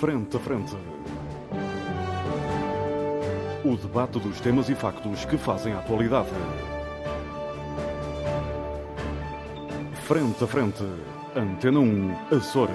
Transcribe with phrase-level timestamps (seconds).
[0.00, 0.74] Frente a Frente.
[3.62, 6.30] O debate dos temas e factos que fazem a atualidade.
[10.06, 10.82] Frente a Frente.
[11.36, 12.74] Antena 1, Açores.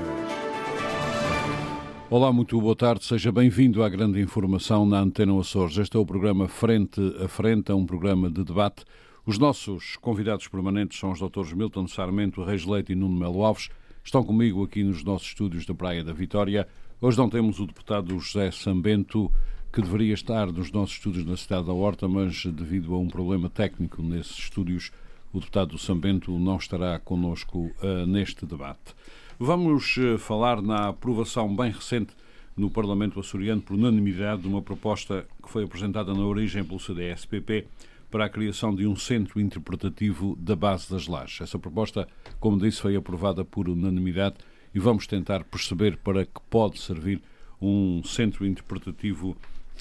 [2.11, 3.03] Olá, muito boa tarde.
[3.03, 5.79] Seja bem-vindo à grande informação na Antena Açores.
[5.79, 8.85] Este é o programa Frente a Frente, é um programa de debate.
[9.25, 13.69] Os nossos convidados permanentes são os doutores Milton Sarmento, Reis Leite e Nuno Melo Alves.
[14.03, 16.67] Estão comigo aqui nos nossos estúdios da Praia da Vitória.
[17.01, 19.29] Hoje não temos o deputado José Sambento,
[19.71, 23.49] que deveria estar nos nossos estúdios na cidade da Horta, mas devido a um problema
[23.49, 24.93] técnico nesses estúdios,
[25.33, 28.95] o deputado Sambento não estará connosco uh, neste debate.
[29.37, 32.13] Vamos uh, falar na aprovação bem recente
[32.55, 37.67] no Parlamento açoriano por unanimidade de uma proposta que foi apresentada na origem pelo CDS-PP
[38.09, 41.41] para a criação de um centro interpretativo da base das lajes.
[41.41, 42.07] Essa proposta,
[42.39, 44.37] como disse, foi aprovada por unanimidade
[44.75, 47.21] e vamos tentar perceber para que pode servir
[47.61, 49.37] um centro interpretativo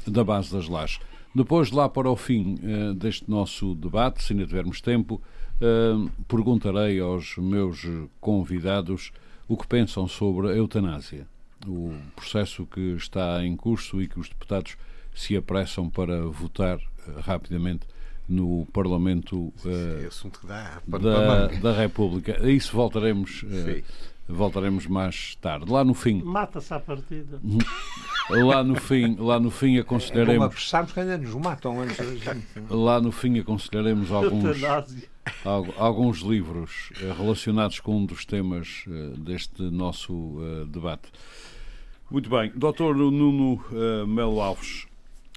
[0.06, 1.00] da base das lajes.
[1.34, 5.20] Depois, lá para o fim uh, deste nosso debate, se ainda tivermos tempo,
[5.56, 7.84] uh, perguntarei aos meus
[8.20, 9.10] convidados
[9.48, 11.26] o que pensam sobre a eutanásia,
[11.66, 14.76] o processo que está em curso e que os deputados
[15.12, 17.84] se apressam para votar uh, rapidamente
[18.28, 22.38] no Parlamento uh, da, da, da, República.
[22.40, 23.44] A isso voltaremos,
[24.28, 25.70] voltaremos mais tarde.
[25.70, 26.22] Lá no fim.
[26.22, 27.40] Mata-se à partida.
[28.30, 30.72] Lá no fim, lá no fim aconselharemos.
[30.72, 32.46] É como que ainda nos matam antes da gente.
[32.70, 34.46] Lá no fim aconselharemos alguns,
[35.76, 38.86] alguns livros eh, relacionados com um dos temas
[39.18, 40.38] deste nosso
[40.68, 41.12] debate.
[42.10, 42.50] Muito bem.
[42.56, 43.62] Doutor Nuno
[44.08, 44.86] Melo Alves,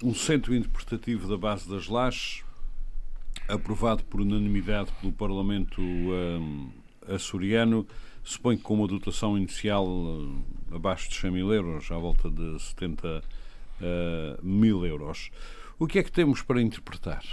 [0.02, 2.42] um centro interpretativo da base das lajes
[3.48, 6.70] aprovado por unanimidade pelo Parlamento um,
[7.08, 7.88] açoriano,
[8.28, 12.60] suponho que com uma dotação inicial uh, abaixo de 100 mil euros, à volta de
[12.62, 13.24] 70
[13.80, 15.32] uh, mil euros.
[15.80, 17.24] O que é que temos para interpretar?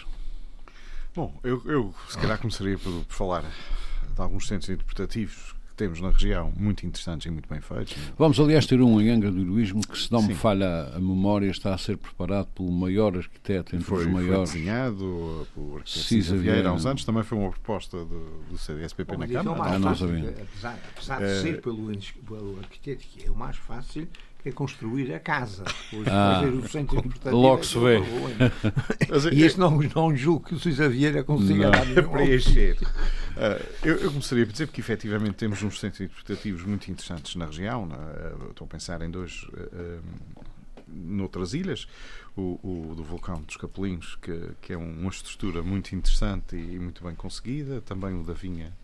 [1.14, 6.00] Bom, eu, eu se calhar começaria por, por falar de alguns centros interpretativos que temos
[6.00, 7.96] na região, muito interessantes e muito bem feitos.
[8.16, 10.28] Vamos, aliás, ter um em Angra do Heroísmo que, se não Sim.
[10.28, 14.50] me falha a memória, está a ser preparado pelo maior arquiteto entre foi, os maiores.
[14.50, 18.56] Foi desenhado por arquiteto Cisa Vieira há uns anos, também foi uma proposta do, do
[18.56, 19.70] CDSPP Bom, na Câmara.
[19.70, 20.30] É ah, não sabia.
[20.30, 21.92] Apesar, apesar de ser pelo,
[22.26, 24.08] pelo arquiteto, que é o mais fácil,
[24.44, 25.64] é construir a casa.
[25.90, 27.36] Depois ah, fazer o centro interpretativo.
[27.36, 27.98] Logo se vê.
[29.32, 31.70] e este não, não julgo que o Suíça Vieira consiga
[32.10, 32.76] preencher.
[32.82, 37.46] Uh, eu, eu, começaria a dizer que efetivamente temos uns centros interpretativos muito interessantes na
[37.46, 37.84] região.
[37.84, 40.02] Uh, estou a pensar em dois uh,
[40.86, 41.86] noutras ilhas.
[42.36, 47.04] O, o, do vulcão dos Capelinhos, que, que é uma estrutura muito interessante e muito
[47.04, 47.80] bem conseguida.
[47.80, 48.83] Também o da Vinha eh,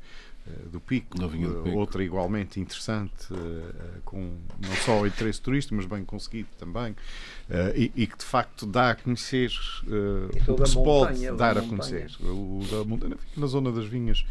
[0.70, 5.86] do Pico, do Pico, outra igualmente interessante, uh, com não só o interesse turístico, mas
[5.86, 9.50] bem conseguido também, uh, e, e, que de facto dá a conhecer
[9.84, 12.10] uh, o que se pode dar a conhecer.
[12.20, 14.24] O da montanha na zona das vinhas.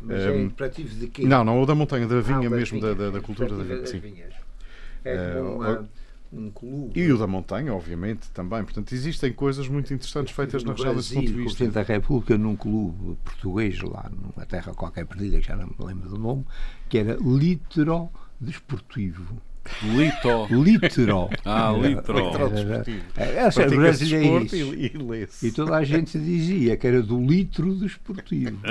[0.00, 1.24] Mas é imperativo de quê?
[1.26, 3.86] Não, não, o da montanha, da vinha ah, mesmo, da, da, da, cultura da vinha.
[3.86, 4.00] Sim.
[5.04, 5.88] É uma,
[6.32, 6.98] um clube.
[6.98, 8.62] E o da montanha, obviamente, também.
[8.62, 11.42] Portanto, existem coisas muito interessantes feitas na região desse ponto de vista.
[11.42, 15.66] O Presidente da República, num clube português, lá numa terra qualquer perdida, que já não
[15.66, 16.44] me lembro do nome,
[16.88, 19.40] que era Litro Desportivo.
[19.82, 20.46] Lito.
[20.50, 21.28] Litro.
[21.44, 22.16] Ah, litro.
[23.16, 28.58] Essa é brasileiro e, e, e toda a gente dizia que era do litro desportivo.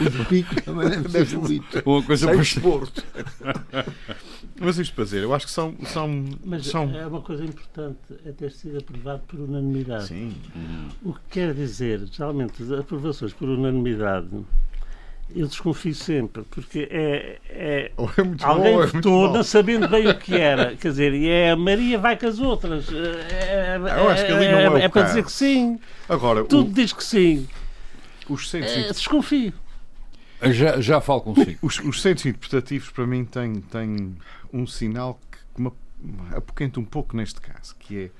[0.00, 1.82] o pico também deve, ser litro.
[1.84, 3.04] Uma coisa Sem desporto.
[4.60, 5.74] Mas isto para dizer, eu acho que são.
[5.84, 6.94] são Mas são...
[6.94, 10.06] é uma coisa importante é ter sido aprovado por unanimidade.
[10.06, 10.34] Sim.
[11.02, 14.28] O que quer dizer, geralmente, as aprovações por unanimidade
[15.34, 17.92] eu desconfio sempre, porque é, é, é
[18.42, 20.76] alguém bom, votou não sabendo bem o que era.
[20.76, 22.86] Quer dizer, e é a Maria vai com as outras.
[22.92, 25.78] É, eu acho que ali não é, é, é para dizer que sim.
[26.08, 27.48] Agora, Tudo o, diz que sim.
[28.28, 29.52] Os centros é, desconfio.
[30.42, 31.58] Já, já falo consigo.
[31.62, 34.16] Os, os centros interpretativos, para mim, têm, têm
[34.52, 35.18] um sinal
[35.54, 35.70] que me
[36.34, 38.10] apoquenta um pouco neste caso, que é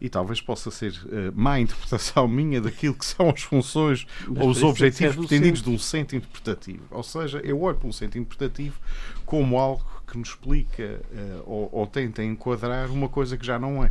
[0.00, 4.50] e talvez possa ser uh, má interpretação minha daquilo que são as funções Mas ou
[4.50, 6.84] os objetivos pretendidos de um centro interpretativo.
[6.90, 8.78] Ou seja, eu olho para um centro interpretativo
[9.24, 13.82] como algo que nos explica uh, ou, ou tenta enquadrar uma coisa que já não
[13.82, 13.90] é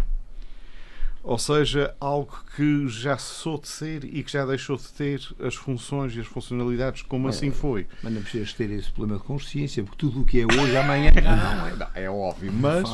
[1.23, 5.55] ou seja, algo que já cessou de ser e que já deixou de ter as
[5.55, 7.87] funções e as funcionalidades como é, assim foi.
[8.03, 11.11] Mas não precisas ter esse problema de consciência, porque tudo o que é hoje, amanhã
[11.15, 11.75] não é.
[11.77, 12.89] Não, é óbvio, mas,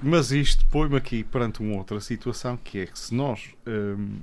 [0.00, 3.50] mas isto põe-me aqui perante uma outra situação que é que se nós.
[3.66, 4.20] Hum,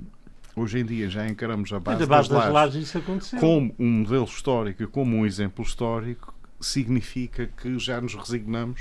[0.56, 2.92] hoje em dia já encaramos a base, a base das, das lajes
[3.38, 8.80] como um modelo histórico e como um exemplo histórico, significa que já nos resignamos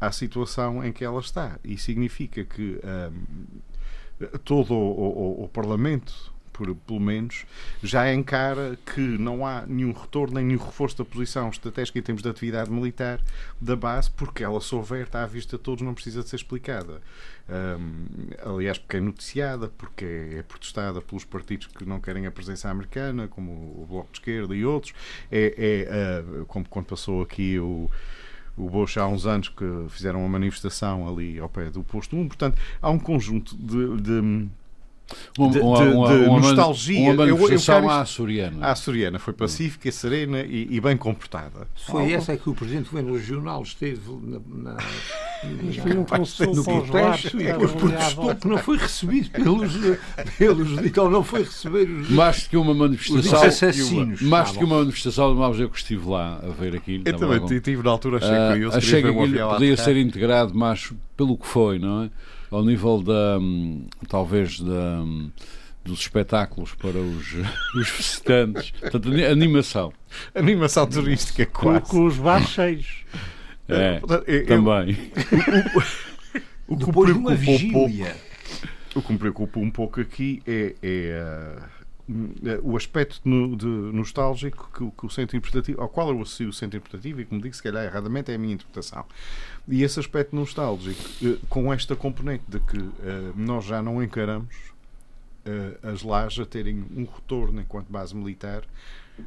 [0.00, 1.58] à situação em que ela está.
[1.64, 2.78] E significa que
[4.44, 7.44] todo o, o, o Parlamento por, pelo menos,
[7.82, 12.22] já encara que não há nenhum retorno nem nenhum reforço da posição estratégica em termos
[12.22, 13.20] de atividade militar
[13.60, 16.36] da base, porque ela, se houver, está à vista de todos, não precisa de ser
[16.36, 17.02] explicada.
[17.48, 18.06] Um,
[18.54, 22.70] aliás, porque é noticiada, porque é, é, protestada pelos partidos que não querem a presença
[22.70, 24.94] americana, como o Bloco de Esquerda e outros.
[25.30, 27.90] É, é uh, como quando passou aqui o
[28.56, 32.28] o Bush há uns anos que fizeram uma manifestação ali ao pé do posto 1.
[32.28, 34.48] Portanto, há um conjunto de, de
[35.38, 37.12] uma, de, uma, uma, de nostalgia.
[37.12, 38.66] Uma manifestação eu, eu à açoriana.
[38.66, 39.18] À açoriana.
[39.18, 41.66] Foi pacífica, serena e, e bem comportada.
[41.74, 44.76] Foi essa é que o Presidente do Governo Regional esteve na, na,
[45.80, 49.72] foi um no protesto e depois protestou que não foi recebido pelos,
[50.38, 54.78] pelos então não foi receber os mais que uma manifestação assassinos mais ah, que uma
[54.78, 57.52] manifestação vamos eu que estive lá a ver aquilo eu também com...
[57.52, 61.46] estive na altura achei uh, curioso achei que aquilo podia ser integrado mais pelo que
[61.46, 62.10] foi não é
[62.50, 65.30] ao nível da hum, talvez da hum,
[65.84, 67.34] dos espetáculos para os,
[67.76, 68.70] os visitantes.
[68.70, 69.92] Portanto, animação.
[70.34, 71.80] Animação turística, quase.
[71.82, 73.04] Com, com os bares cheios.
[73.68, 74.96] É, eu, também.
[76.68, 80.42] o, o, que Depois me preocupa um pouco, o que me preocupa um pouco aqui
[80.46, 81.56] é, é
[82.08, 86.48] uh, o aspecto no, de, nostálgico que, que, o centro interpretativo, ao qual eu associo
[86.48, 89.04] o centro interpretativo, e como digo, se calhar erradamente é a minha interpretação.
[89.66, 92.92] E esse aspecto nostálgico, uh, com esta componente de que uh,
[93.34, 94.74] nós já não encaramos
[95.82, 98.64] as lajes a terem um retorno enquanto base militar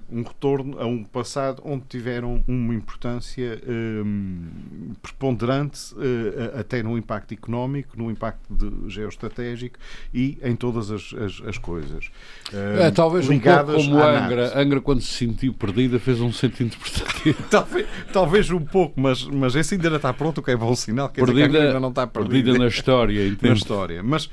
[0.09, 7.33] um retorno a um passado onde tiveram uma importância um, preponderante uh, até no impacto
[7.33, 9.77] económico, no impacto de, geoestratégico
[10.13, 12.07] e em todas as, as, as coisas.
[12.51, 14.59] Uh, é, talvez um pouco como Angra.
[14.59, 17.43] Angra, quando se sentiu perdida, fez um centro interpretativo.
[17.49, 20.75] talvez, talvez um pouco, mas, mas esse ainda não está pronto, o que é bom
[20.75, 21.09] sinal.
[21.09, 22.33] Quer perdida, dizer que ainda não está perdida.
[22.33, 23.47] perdida na história, entende?
[23.49, 24.03] Na história.
[24.03, 24.29] Mas uh,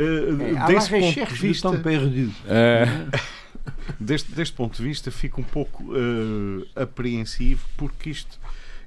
[0.00, 1.78] é, desse ponto de vista...
[1.78, 2.32] perdido.
[2.48, 2.86] É.
[3.98, 8.38] deste, deste ponto de vista, fico um pouco uh, apreensivo, porque isto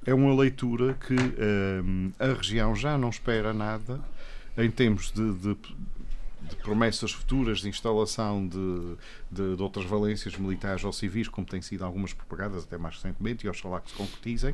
[0.05, 3.99] é uma leitura que uh, a região já não espera nada
[4.57, 5.57] em termos de, de
[6.49, 8.95] de promessas futuras de instalação de,
[9.31, 13.45] de, de, outras valências militares ou civis, como têm sido algumas propagadas até mais recentemente,
[13.45, 14.53] e oxalá que se concretizem,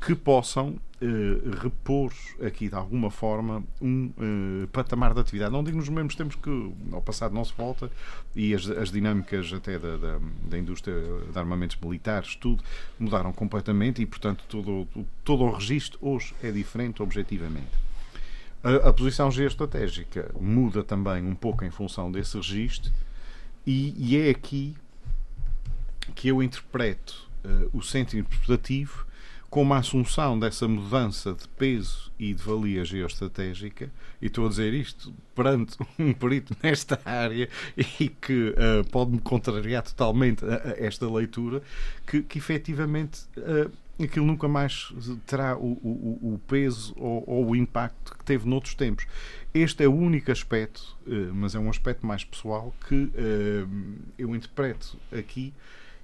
[0.00, 2.12] que possam eh, repor
[2.44, 5.52] aqui de alguma forma um eh, patamar de atividade.
[5.52, 7.90] Não digo nos mesmos tempos que ao passado não se volta
[8.34, 10.94] e as, as dinâmicas até da, da, da, indústria
[11.30, 12.64] de armamentos militares, tudo,
[12.98, 14.88] mudaram completamente e, portanto, todo,
[15.22, 17.85] todo o registro hoje é diferente objetivamente.
[18.66, 22.92] A, a posição geoestratégica muda também um pouco em função desse registro,
[23.64, 24.76] e, e é aqui
[26.16, 29.05] que eu interpreto uh, o centro interpretativo
[29.56, 34.74] como a assunção dessa mudança de peso e de valia geoestratégica, e estou a dizer
[34.74, 37.48] isto perante um perito nesta área
[37.98, 41.62] e que uh, pode-me contrariar totalmente a, a esta leitura,
[42.06, 44.92] que, que efetivamente uh, aquilo nunca mais
[45.24, 49.06] terá o, o, o peso ou, ou, o impacto que teve noutros tempos.
[49.54, 53.10] Este é o único aspecto, eh, mas é um aspecto mais pessoal, que
[54.18, 55.54] eu interpreto aqui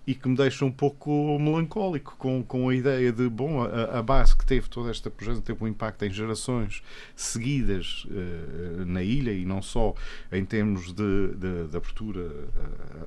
[0.06, 4.02] e que me deixa um pouco melancólico com, com a ideia de, bom, a, a
[4.02, 6.82] base que teve toda esta projeto teve um impacto em gerações
[7.14, 9.94] seguidas uh, na ilha e não só
[10.32, 12.20] em termos de, de, de abertura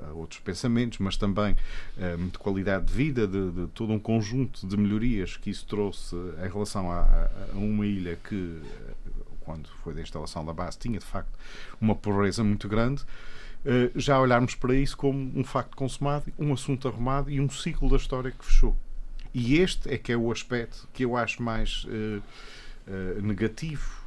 [0.05, 1.53] a, a, outros pensamentos, mas também
[1.97, 5.65] um, eh, de qualidade de vida, de, de, todo um conjunto de melhorias que isso
[5.65, 8.61] trouxe em relação a, a uma ilha que,
[9.41, 11.37] quando foi da instalação da base, tinha de facto
[11.79, 13.03] uma pobreza muito grande.
[13.65, 17.89] Eh, já olharmos para isso como um facto consumado, um assunto arrumado e um ciclo
[17.89, 18.75] da história que fechou.
[19.33, 22.21] E este é que é o aspecto que eu acho mais uh,
[22.87, 24.05] uh, negativo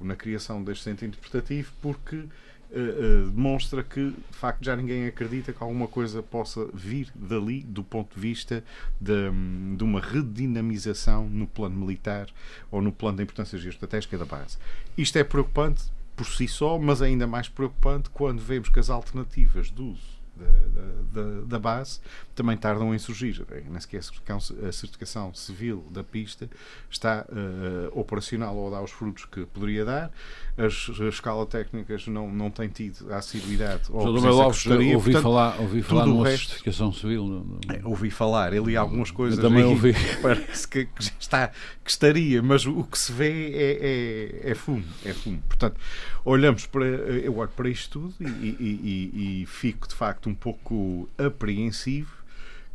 [0.00, 5.62] na criação deste centro interpretativo, porque uh, demonstra que, de facto, já ninguém acredita que
[5.62, 8.62] alguma coisa possa vir dali do ponto de vista
[9.00, 9.30] de,
[9.76, 12.28] de uma redinamização no plano militar
[12.70, 14.58] ou no plano da importância geoestratégica da base.
[14.96, 15.84] Isto é preocupante
[16.18, 21.22] por si só, mas ainda mais preocupante quando vemos que as alternativas de uso da,
[21.22, 22.00] da, da, base
[22.34, 23.44] também tardam em surgir.
[23.68, 26.48] Nem sequer a certificação civil da pista
[26.90, 30.10] está uh, operacional ou dar os frutos que poderia dar.
[30.56, 34.94] As, as escalas técnicas não, não têm tido a assiduidade ou a gostaria.
[34.94, 37.24] Ouvi Portanto, falar, ouvi falar numa resto, certificação civil.
[37.24, 37.60] No, no...
[37.68, 39.38] É, ouvi falar, ele algumas coisas.
[39.38, 39.94] Eu também ouvi.
[40.22, 41.48] Parece que, que, está,
[41.84, 44.84] que estaria, mas o que se vê é, é, é fumo.
[45.04, 45.42] É fumo.
[45.48, 45.76] Portanto,
[46.24, 50.34] olhamos para, eu olho para isto tudo e, e, e, e fico de facto um
[50.34, 52.18] pouco apreensivo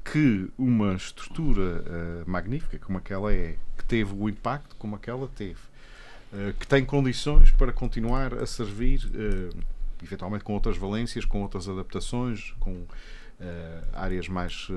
[0.03, 5.60] que uma estrutura uh, magnífica como aquela é, que teve o impacto como aquela teve,
[6.33, 9.57] uh, que tem condições para continuar a servir, uh,
[10.03, 12.86] eventualmente com outras valências, com outras adaptações, com
[13.91, 14.69] áreas mais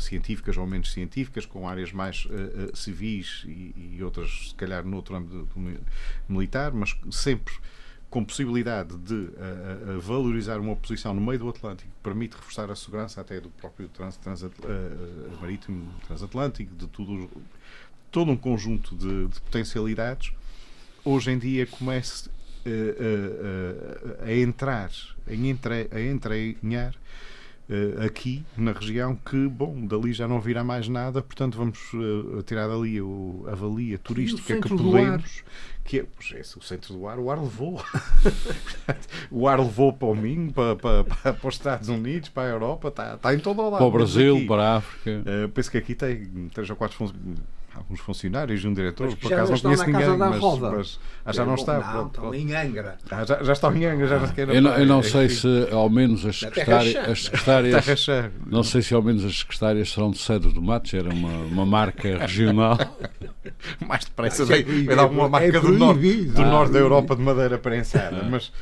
[0.00, 2.26] científicas ou menos científicas, com áreas mais
[2.72, 5.48] civis e, e, outras, se calhar, no outro âmbito
[6.28, 7.54] militar, mas sempre
[8.14, 12.70] com possibilidade de uh, uh, valorizar uma posição no meio do Atlântico, que permite reforçar
[12.70, 14.44] a segurança até do próprio trans, trans,
[15.40, 17.28] marítimo transatlântico, de tudo,
[18.12, 20.32] todo um conjunto de, de potencialidades,
[21.04, 22.30] hoje em dia começa
[24.24, 24.92] a entrar,
[25.26, 26.94] a, entre, a uh,
[28.04, 32.68] aqui na região que, bom, dali já não virá mais nada, portanto vamos uh, tirar
[32.68, 35.42] dali o, a valia turística que podemos.
[35.84, 37.82] Que é, pois é, o centro do ar, o ar levou.
[39.30, 42.52] o ar levou para o Minho, para, para, para, para, os Estados Unidos, para a
[42.52, 43.78] Europa, está, está em todo o lado.
[43.78, 45.22] Para o Brasil, para a África.
[45.22, 47.12] Uh, penso que aqui tem três ou quatro
[47.74, 51.54] alguns funcionários e um diretor, por acaso não conheço ninguém, mas, mas ah, já não
[51.54, 51.78] está.
[51.94, 52.96] Não, estão em Angra.
[53.10, 55.90] Ah, já, já estão em Angra, já não eu, não, eu não sei se ao
[55.90, 58.06] menos as secretárias, as secretárias
[58.46, 61.66] não sei se ao menos as secretárias serão de Cedro do Matos, era uma, uma
[61.66, 62.78] marca regional.
[63.86, 67.16] Mais depressa vai, vai dar uma marca é do, norte, do ah, norte da Europa
[67.16, 68.28] de madeira prensada, ah.
[68.28, 68.52] mas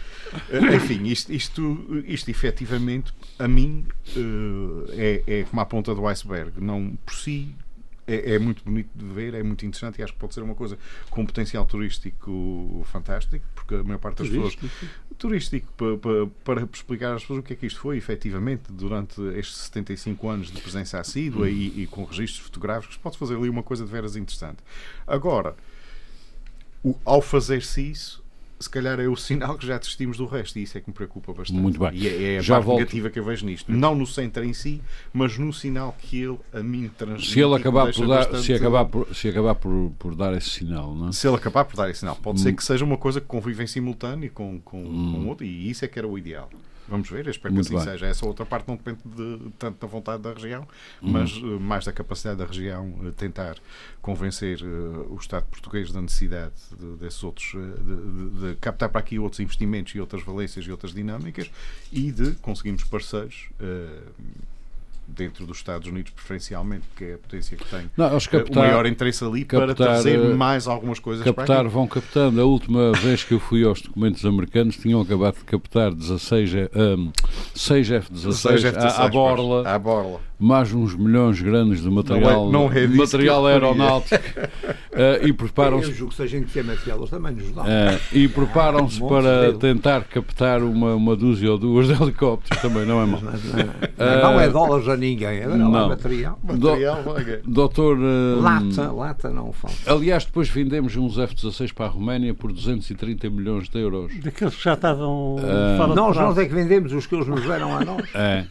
[0.50, 6.06] eh, enfim, isto, isto, isto efetivamente a mim eh, é, é como a ponta do
[6.06, 7.54] iceberg, não por si
[8.06, 10.54] é, é, muito bonito de ver, é muito interessante e acho que pode ser uma
[10.54, 10.78] coisa
[11.08, 14.68] com um potencial turístico fantástico, porque a maior parte das turístico.
[14.68, 14.92] pessoas.
[15.18, 19.56] Turístico, para, para, explicar às pessoas o que é que isto foi, efetivamente, durante estes
[19.56, 23.84] 75 anos de presença assídua e, e, com registros fotográficos, pode fazer ali uma coisa
[23.84, 24.58] de veras interessante.
[25.06, 25.54] Agora,
[26.82, 28.21] o, ao fazer-se isso,
[28.62, 30.94] se calhar é o sinal que já desistimos do resto e isso é que me
[30.94, 31.60] preocupa bastante.
[31.60, 31.90] Muito bem.
[31.94, 32.78] E é, é a já parte volto.
[32.78, 33.70] negativa que eu vejo nisto.
[33.70, 34.80] Não no centro em si,
[35.12, 37.30] mas no sinal que ele a mim transmite.
[37.30, 38.44] Se ele acabar, por dar, bastante...
[38.44, 41.12] se acabar, por, se acabar por, por dar esse sinal, não é?
[41.12, 42.16] Se ele acabar por dar esse sinal.
[42.16, 42.42] Pode hum.
[42.42, 45.12] ser que seja uma coisa que convive em simultâneo com, com, hum.
[45.12, 46.48] com outro e isso é que era o ideal.
[46.92, 47.94] Vamos ver, espero Muito que assim bem.
[47.94, 48.06] seja.
[48.06, 50.68] Essa outra parte não depende de, tanto da vontade da região,
[51.00, 51.10] uhum.
[51.10, 53.56] mas uh, mais da capacidade da região uh, tentar
[54.02, 59.18] convencer uh, o Estado português da necessidade de, desses outros, de, de, captar para aqui
[59.18, 61.50] outros investimentos e outras valências e outras dinâmicas
[61.90, 63.48] e de conseguirmos parceiros
[65.14, 68.86] dentro dos Estados Unidos, preferencialmente, que é a potência que tem não, captar, o maior
[68.86, 71.68] interesse ali captar, para trazer eh, mais algumas coisas captar, para aqui.
[71.68, 72.40] Vão captando.
[72.40, 77.12] A última vez que eu fui aos documentos americanos tinham acabado de captar 16, um,
[77.54, 79.68] 6 F-16 à, à borla.
[79.68, 85.24] À borla mais uns milhões grandes de material, não é, não é material aeronáutico uh,
[85.24, 85.90] e preparam-se.
[85.90, 87.62] Eu julgo que seja em eles também nos dão.
[87.62, 92.84] Uh, e preparam-se ah, para tentar captar uma, uma dúzia ou duas de helicópteros, também
[92.84, 93.20] não é mau.
[93.20, 95.70] Não, não, não, não, é dólares a ninguém, é não.
[95.70, 96.36] material.
[96.42, 97.02] material
[97.44, 97.98] Do, doutor.
[97.98, 99.76] Uh, lata, lata não falta.
[99.86, 104.12] Aliás, depois vendemos uns F-16 para a Roménia por 230 milhões de euros.
[104.20, 105.36] Daqueles que já estavam.
[105.36, 108.02] Uh, nós, nós é que vendemos os que eles nos deram a nós.
[108.14, 108.44] É.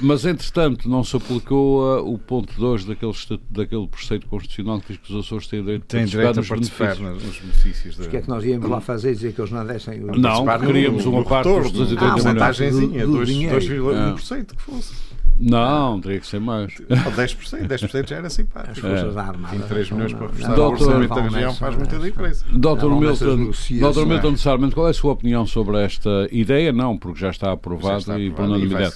[0.00, 3.12] mas entretanto, não se aplicou uh, o ponto 2 daquele,
[3.50, 7.22] daquele preceito constitucional que diz que os Açores têm direito, Tem direito a participar nos,
[7.22, 7.96] nos benefícios.
[7.98, 10.00] Mas que é que nós íamos lá fazer dizer que eles não descem?
[10.00, 12.24] Não, queríamos uma parte dos 280 milhões.
[12.24, 14.94] Uma vantagemzinha, 2,1% que fosse.
[15.38, 16.72] Não, teria que ser mais.
[16.74, 18.72] 10%, 10% já era simpático.
[18.72, 19.18] As Forças é.
[19.18, 19.58] Armadas.
[19.58, 22.44] 23 milhões para reforçar o orçamento da região faz muita diferença.
[22.48, 22.88] Dr.
[22.88, 24.06] Milton, Dr.
[24.06, 26.72] Milton, necessariamente, qual é a sua opinião sobre esta ideia?
[26.72, 28.94] Não, porque já está aprovada e por unanimidade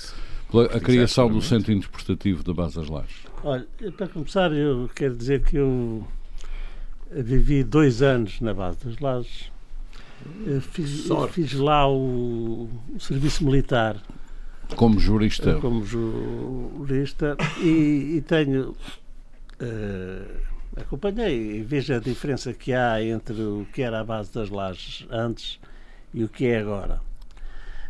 [0.75, 3.27] a criação do Centro Interpretativo da Base das Lajes?
[3.43, 6.07] Olha, para começar, eu quero dizer que eu
[7.11, 9.51] vivi dois anos na Base das Lajes.
[10.73, 14.01] Fiz, fiz, lá o, o, serviço militar.
[14.75, 15.57] Como jurista?
[15.61, 18.75] Como jurista e, e tenho.
[19.61, 20.27] Uh,
[20.77, 25.07] acompanhei e vejo a diferença que há entre o que era a base das lajes
[25.11, 25.61] antes
[26.13, 27.01] e o que é agora.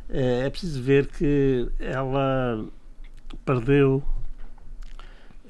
[0.09, 2.65] É, é preciso ver que ela
[3.45, 4.03] perdeu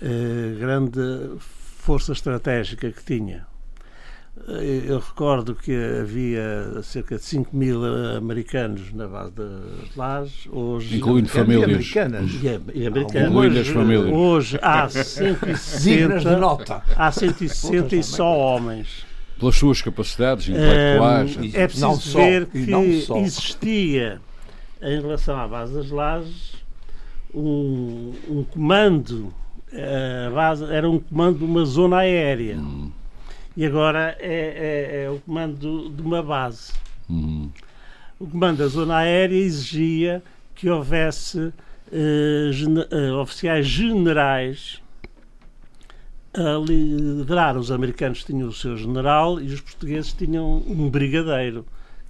[0.01, 1.01] a eh, grande
[1.39, 3.47] força estratégica que tinha.
[4.49, 7.85] Eh, eu recordo que havia cerca de 5 mil
[8.17, 10.97] americanos na base das lajes, hoje.
[10.97, 11.65] Incluindo famílias.
[11.65, 12.31] americanas.
[12.33, 13.29] E, e americanas.
[13.29, 14.15] Incluindo as famílias.
[14.15, 16.37] Hoje há 160.
[16.39, 16.83] nota.
[16.97, 19.05] Há 160 e só homens.
[19.39, 21.55] Pelas suas capacidades intelectuais.
[21.55, 22.73] É, é preciso ver que
[23.19, 24.19] existia
[24.83, 26.55] em relação à base das lajes,
[27.35, 29.33] um, um comando,
[29.73, 32.59] a base, era um comando de uma zona aérea.
[33.57, 36.73] E agora é, é, é, o comando de uma base.
[38.19, 40.23] O comando da zona aérea exigia
[40.55, 41.53] que houvesse
[41.93, 44.81] eh, gene- eh, oficiais generais
[46.35, 47.57] a liderar.
[47.57, 51.65] Os americanos tinham o seu general e os portugueses tinham um brigadeiro,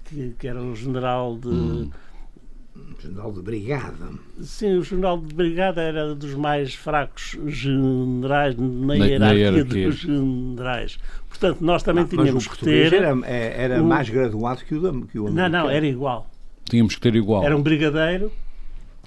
[0.06, 1.48] que, que era o general de.
[1.48, 1.90] Hum.
[2.98, 4.08] General de Brigada.
[4.40, 9.86] Sim, o general de brigada era dos mais fracos generais na, na hierarquia, hierarquia.
[9.88, 10.98] dos generais.
[11.28, 12.92] Portanto, nós também mas tínhamos o que ter.
[12.94, 15.70] era, é- era um- mais graduado que o, que o Não, não, americano.
[15.70, 16.30] era igual.
[16.68, 17.44] Tínhamos que ter igual.
[17.44, 18.32] Era um brigadeiro,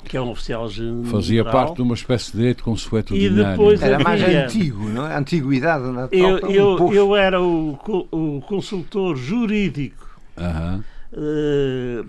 [0.06, 1.04] que é um oficial general.
[1.12, 3.42] Fazia parte de uma espécie de direito consuetudinário.
[3.42, 5.18] E depois Era mais antigo, não é?
[5.18, 6.96] Antiguidade na Eu, tropa, um eu, posto.
[6.96, 7.72] eu era o,
[8.12, 10.84] o consultor jurídico Aham.
[11.12, 12.04] eh,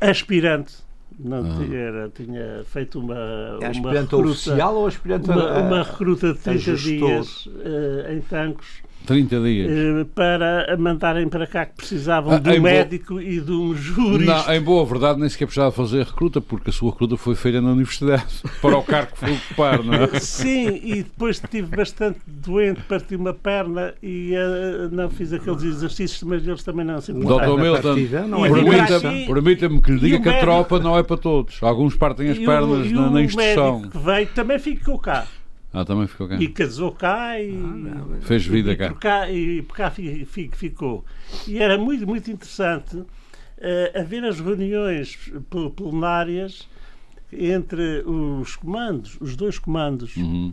[0.00, 0.74] aspirante.
[1.18, 1.56] Não Ah.
[1.56, 3.14] tinha, era- tinha feito uma,
[3.60, 7.08] É uma recruta, oficial ou aspirante uma, a- uma recruta de 30 gestor?
[7.08, 9.70] dias eh, em Tancos 30 dias.
[9.70, 14.46] eh, para mandarem para cá que precisavam Ah, de um médico e de um jurista.
[14.46, 17.60] Não, em boa verdade, nem sequer precisava fazer recruta, porque a sua recruta foi feita
[17.60, 18.24] na universidade
[18.60, 20.18] para o cargo que foi ocupar, não é?
[20.20, 26.22] Sim, e depois estive bastante doente, parti uma perna e eh, não fiz aqueles exercícios,
[26.22, 27.58] mas eles também não se Doutor.
[27.60, 27.96] Milton,
[28.44, 31.62] é permita-me permita-me que lhe diga o que a médico- tropa não é para todos.
[31.62, 33.78] Alguns partem as E o- pernas e na, o na instrução.
[33.80, 35.26] médico que veio também ficou cá.
[35.72, 36.36] Ah, também ficou cá.
[36.40, 37.50] E casou cá e,
[38.20, 38.88] Fez vida e cá.
[38.90, 41.04] por cá, e por cá fi- fi- ficou.
[41.48, 43.02] E era muito, muito interessante
[43.58, 45.16] eh, haver as reuniões
[45.48, 46.68] pl- plenárias
[47.32, 50.52] entre os comandos, os dois comandos, Uhum.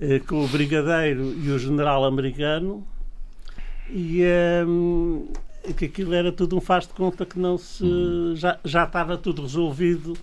[0.00, 2.84] eh, com o brigadeiro e o general americano,
[3.88, 5.26] e ehm,
[5.76, 8.34] que aquilo era tudo um faz de conta que não se Uhum.
[8.34, 10.16] já, já estava tudo resolvido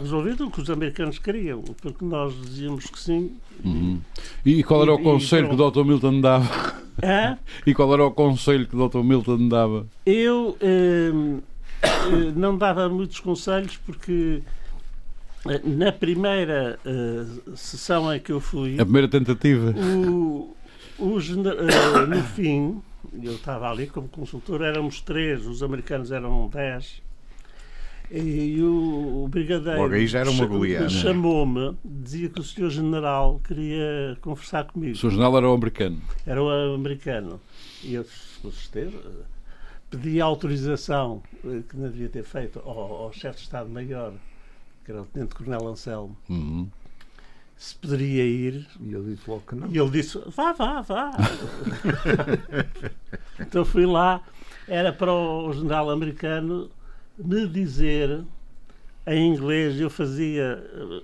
[0.00, 4.00] resolvido o que os americanos queriam porque nós dizíamos que sim Uhum.
[4.46, 5.70] E qual era o E- e conselho que o.
[5.70, 5.84] Dr.
[5.84, 6.74] Milton dava?
[7.04, 7.36] Hã?
[7.66, 9.02] E qual era o conselho que o Dr.
[9.02, 9.86] Milton dava?
[10.06, 11.40] eu ehm,
[11.82, 14.40] eh, não dava muitos conselhos porque
[15.46, 19.74] eh, na primeira eh, sessão em que eu fui A primeira tentativa.
[19.78, 20.54] o,
[20.98, 22.80] eh, no fim,
[23.22, 27.02] eu estava ali como consultor, éramos três, os americanos eram dez.
[28.12, 30.88] E o, o brigadeiro Logo aí já era uma goleada.
[30.88, 34.96] chamou-me, dizia que o senhor general queria conversar O comigo.
[34.96, 36.00] seu jornal era o americano.
[36.26, 37.40] Era o americano.
[37.84, 38.04] E eu,
[38.42, 38.98] com certeza,
[39.90, 44.12] pedi autorização, eh, que não devia ter feito, ao, ao chefe de Estado-Maior,
[44.84, 46.68] que era o Tenente-Coronel Anselmo, Uhum.
[47.56, 49.68] se poderia ir E ele disse logo que não.
[49.70, 51.12] E ele disse: vá, vá, vá.
[53.38, 54.20] então fui lá,
[54.66, 56.68] era para o general americano
[57.24, 58.24] me dizer
[59.06, 61.02] em inglês, eu fazia eh,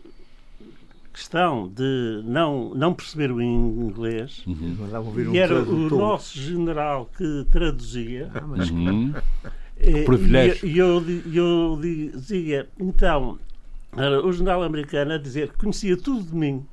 [1.13, 4.43] questão de não, não perceber o inglês.
[4.47, 8.31] Eles mandavam vir um E era o nosso general que traduzia.
[8.35, 9.15] Ah, mas Uhum.
[9.79, 10.67] Eh, privilégio.
[10.67, 13.39] E eu, e eu dizia, então,
[13.97, 16.67] era o general americano a dizer que conhecia tudo de mim.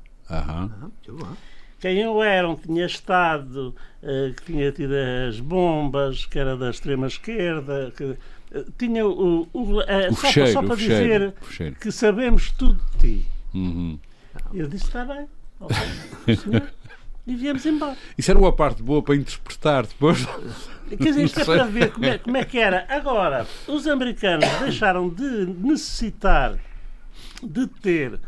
[1.08, 1.36] Bom.
[1.80, 4.94] quem eu era, onde tinha estado, eh, que tinha tido
[5.28, 8.16] as bombas, que era da extrema esquerda, que
[8.78, 11.76] tinha o, o, eh, O só, fecheiro, só para fecheiro, dizer fecheiro.
[11.76, 13.28] que sabemos tudo de ti.
[13.54, 14.00] Uhum.
[14.54, 15.28] Eu disse, está bem,
[15.60, 15.76] ok,
[16.26, 16.64] sim, senhor.
[17.26, 17.96] E viemos embora.
[18.18, 20.26] Isso era uma parte boa para interpretar depois.
[20.90, 22.86] Quer dizer, isto é para ver como é, como é que era.
[22.90, 26.60] Agora, os americanos deixaram de necessitar
[27.42, 28.20] de ter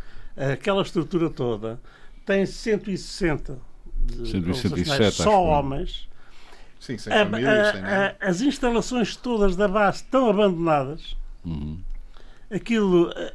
[0.54, 1.80] aquela estrutura toda.
[2.26, 3.60] Tem 160
[4.00, 5.36] de 167, profissionais, acho só eu.
[5.44, 6.08] homens.
[6.86, 8.16] Sim, sem A- famílias, a- sem nada.
[8.22, 11.18] a- as instalações todas da base estão abandonadas.
[11.44, 11.80] Uhum.
[12.52, 13.34] Aquilo eh,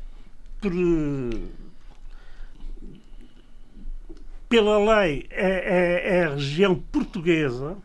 [0.60, 1.38] por, eh,
[4.48, 7.76] pela lei é, é- é a região portuguesa,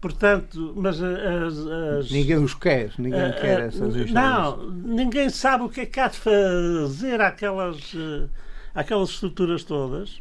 [0.00, 1.56] portanto, mas as,
[2.00, 4.10] as- Ninguém os quer, ninguém eh, quer essas instalações.
[4.12, 8.26] Não, ninguém sabe o que é que há de fazer àquelas, eh,
[8.74, 10.20] àquelas estruturas todas.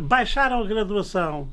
[0.00, 1.48] Baixaram a graduação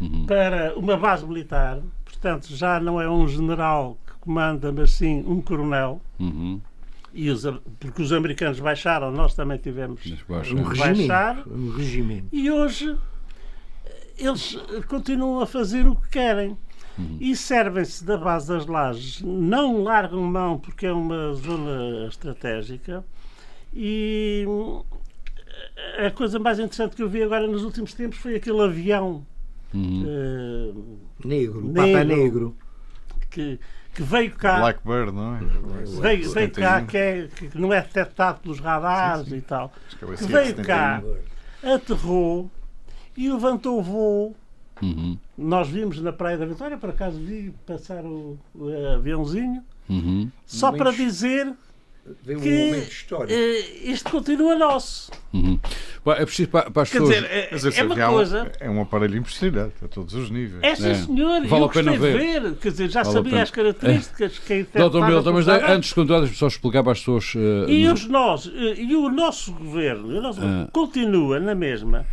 [0.00, 0.24] Uhum.
[0.26, 5.40] para uma base militar, portanto já não é um general que comanda, mas sim um
[5.42, 6.00] coronel.
[6.18, 6.60] Uhum.
[7.12, 10.00] E os, a- porque os americanos baixaram, nós também tivemos.
[10.28, 10.54] Baixa.
[10.54, 11.42] Um Baixar.
[11.48, 12.28] Um regimento.
[12.32, 12.96] E hoje
[13.84, 16.56] eh, eles eh, continuam a fazer o que querem.
[17.18, 19.22] E servem-se da base das lajes.
[19.22, 23.02] Não largam mão porque é uma zona estratégica.
[23.72, 24.82] E hum,
[26.06, 29.24] a coisa mais interessante que eu vi agora nos últimos tempos foi aquele avião
[29.72, 30.04] Uhum.
[30.06, 30.72] eh,
[31.24, 31.74] Negro, Negro.
[31.74, 32.56] Papa Negro.
[33.30, 33.58] que,
[33.94, 34.58] que veio cá.
[34.58, 35.40] Blackbird, não é?
[36.00, 36.86] Veio, veio cá 71.
[36.86, 39.36] que, é- que não é detectado pelos radares Sim, sim.
[39.36, 39.72] e tal.
[39.98, 40.64] Que é Que veio 71.
[40.64, 41.02] cá,
[41.62, 42.50] aterrou
[43.16, 44.36] e levantou o voo.
[44.82, 45.18] Uhum.
[45.36, 50.30] Nós vimos na Praia da Vitória, por acaso vi passar o, o aviãozinho, Uhum.
[50.46, 51.52] só para dizer
[52.22, 53.32] Vem um que momento histórico.
[53.32, 53.58] eh,
[53.90, 55.10] isto continua nosso.
[55.34, 55.58] Uhum.
[56.06, 57.14] É preciso para, para as Quer pessoas.
[57.16, 58.52] dizer, é, é uma coisa.
[58.58, 60.62] é um aparelho impressionante a todos os níveis.
[60.62, 60.94] É sim, É.
[60.94, 61.46] senhor.
[61.46, 62.18] Vale eu a pena ver.
[62.42, 62.54] ver.
[62.56, 66.26] Quer dizer, já Vale sabia as características que a Doutor Milton, mas antes de continuar,
[66.28, 67.32] só explicar para as pessoas.
[67.36, 70.68] eh, E, os nós, eh, e o nosso governo, o nosso Ah.
[70.72, 72.06] continua na mesma,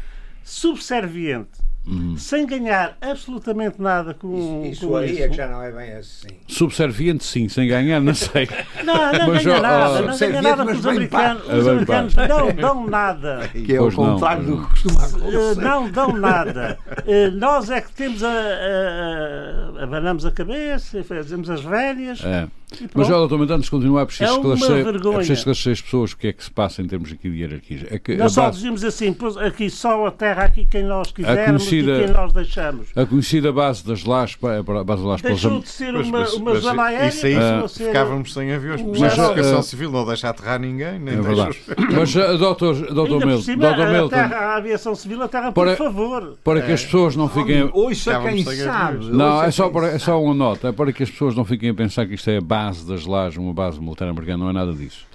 [0.44, 2.18] subserviente, Uhum.
[2.18, 5.24] sem ganhar absolutamente nada com Isso com aí isso.
[5.24, 6.28] é que já não é bem assim.
[6.48, 8.48] Subserviente, sim, sem ganhar, não sei.
[8.84, 12.56] Não, não Mas, ganha nada, não ganha nada porque os americanos, os É americanos não
[12.56, 13.50] dão nada.
[13.54, 15.62] Que é o contrário do que costuma Eh, acontecer.
[15.62, 16.78] não dão nada.
[17.06, 22.24] Eh, nós é que temos a, a, a- abanamos a cabeça, fazemos as velhas.
[22.24, 22.48] É.
[22.94, 26.12] Mas, ó, doutor antes de continuar, é preciso, É esclarecer, é preciso esclarecer as pessoas
[26.12, 27.86] o que é que se passa em termos aqui de hierarquias.
[27.90, 31.64] É que nós só base, dizemos assim, aqui só a terra, aqui quem nós quisermos
[31.84, 32.88] conhecida- e quem nós deixamos.
[32.96, 35.96] a conhecida base das lajes, pa- a base das lajes para os Deixou de ser
[35.96, 37.36] uma, mas- uma mas zona aérea isso aí
[37.70, 41.16] ser- ficávamos sem aviões, porque Mas, a educação eh, civil não deixa aterrar ninguém, nem
[41.16, 41.58] É deixa os-
[41.96, 45.86] Mas, uh, doutor, doutor Milton, cima, doutor terra, a aviação civil, a terra, Para- por
[45.86, 46.38] favor.
[46.44, 47.70] para que as pessoas não fiquem.
[47.74, 49.06] Ouça quem sabe.
[49.12, 51.70] Não, é só, para, é só uma nota, é para que as pessoas não fiquem
[51.70, 54.54] a pensar que isto é a base das lajes, uma base militar americana, não é
[54.54, 55.06] nada disso.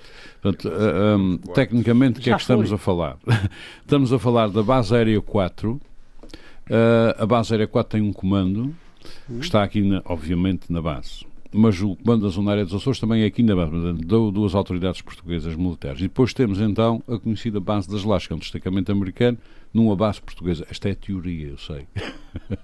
[0.43, 3.17] Portanto, uh, um, tecnicamente, o que é que estamos a falar?
[3.81, 5.81] estamos a falar da base aérea 4.
[6.71, 8.75] Uh, a base aérea 4 tem um comando
[9.27, 11.25] que está aqui, na- obviamente, na base.
[11.55, 13.73] Mas o comando da Zona Aérea dos Açores também é aqui na base,
[14.07, 15.99] duas autoridades portuguesas militares.
[16.01, 19.37] E depois temos então a conhecida base das Lajes, que é um destacamento americano,
[19.75, 20.67] numa base portuguesa.
[20.71, 21.87] Esta é teoria, eu sei.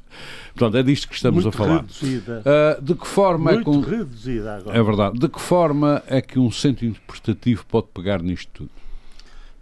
[0.55, 1.81] Portanto, é disto que estamos muito a falar.
[1.83, 2.43] reduzida.
[2.47, 4.79] Ah, de que forma é que muito um, reduzida agora.
[4.79, 5.19] é verdade.
[5.19, 8.71] De que forma é que um centro interpretativo pode pegar nisto tudo?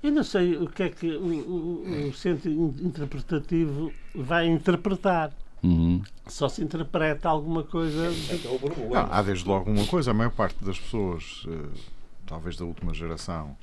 [0.06, 5.32] Eu não sei o que é que o, o- o centro in- interpretativo vai interpretar.
[5.64, 6.00] Uhum.
[6.28, 8.12] Só se interpreta alguma coisa.
[8.12, 8.46] de-
[8.88, 11.78] Não, há desde logo uma coisa, a maior parte das pessoas, eh,
[12.24, 13.56] talvez da última geração,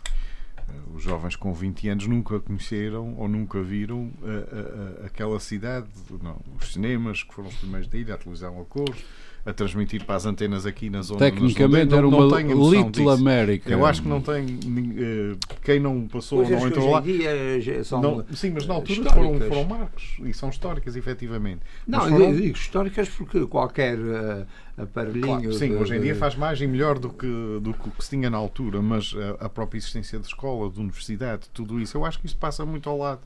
[0.57, 0.61] eh,
[0.93, 5.87] os jovens com 20 anos nunca conheceram ou nunca viram eh, aquela cidade,
[6.21, 9.01] não, os cinemas que foram os primeiros da ilha, a televisão a cores,
[9.45, 12.71] a transmitir para as antenas aqui na zona Tecnicamente não- era não uma tenho noção
[12.71, 13.09] Little disso.
[13.09, 13.69] America.
[13.69, 14.57] Eu acho que não tem
[14.97, 17.01] eh, quem não passou ou Coisas não entrou lá.
[17.01, 20.95] hoje em dia já são Não, sim, mas na altura foram, marcos e são históricas,
[20.95, 21.59] efetivamente.
[21.85, 24.45] Não, foram- eu digo históricas porque qualquer eh,
[24.77, 25.23] aparelhinho.
[25.25, 27.27] Claro, sim, de- hoje em dia faz mais e melhor do que,
[27.61, 30.69] do que o que se tinha na altura, mas a, a própria existência de escola,
[30.71, 33.19] de universidade, tudo isso, eu acho que isto passa muito ao lado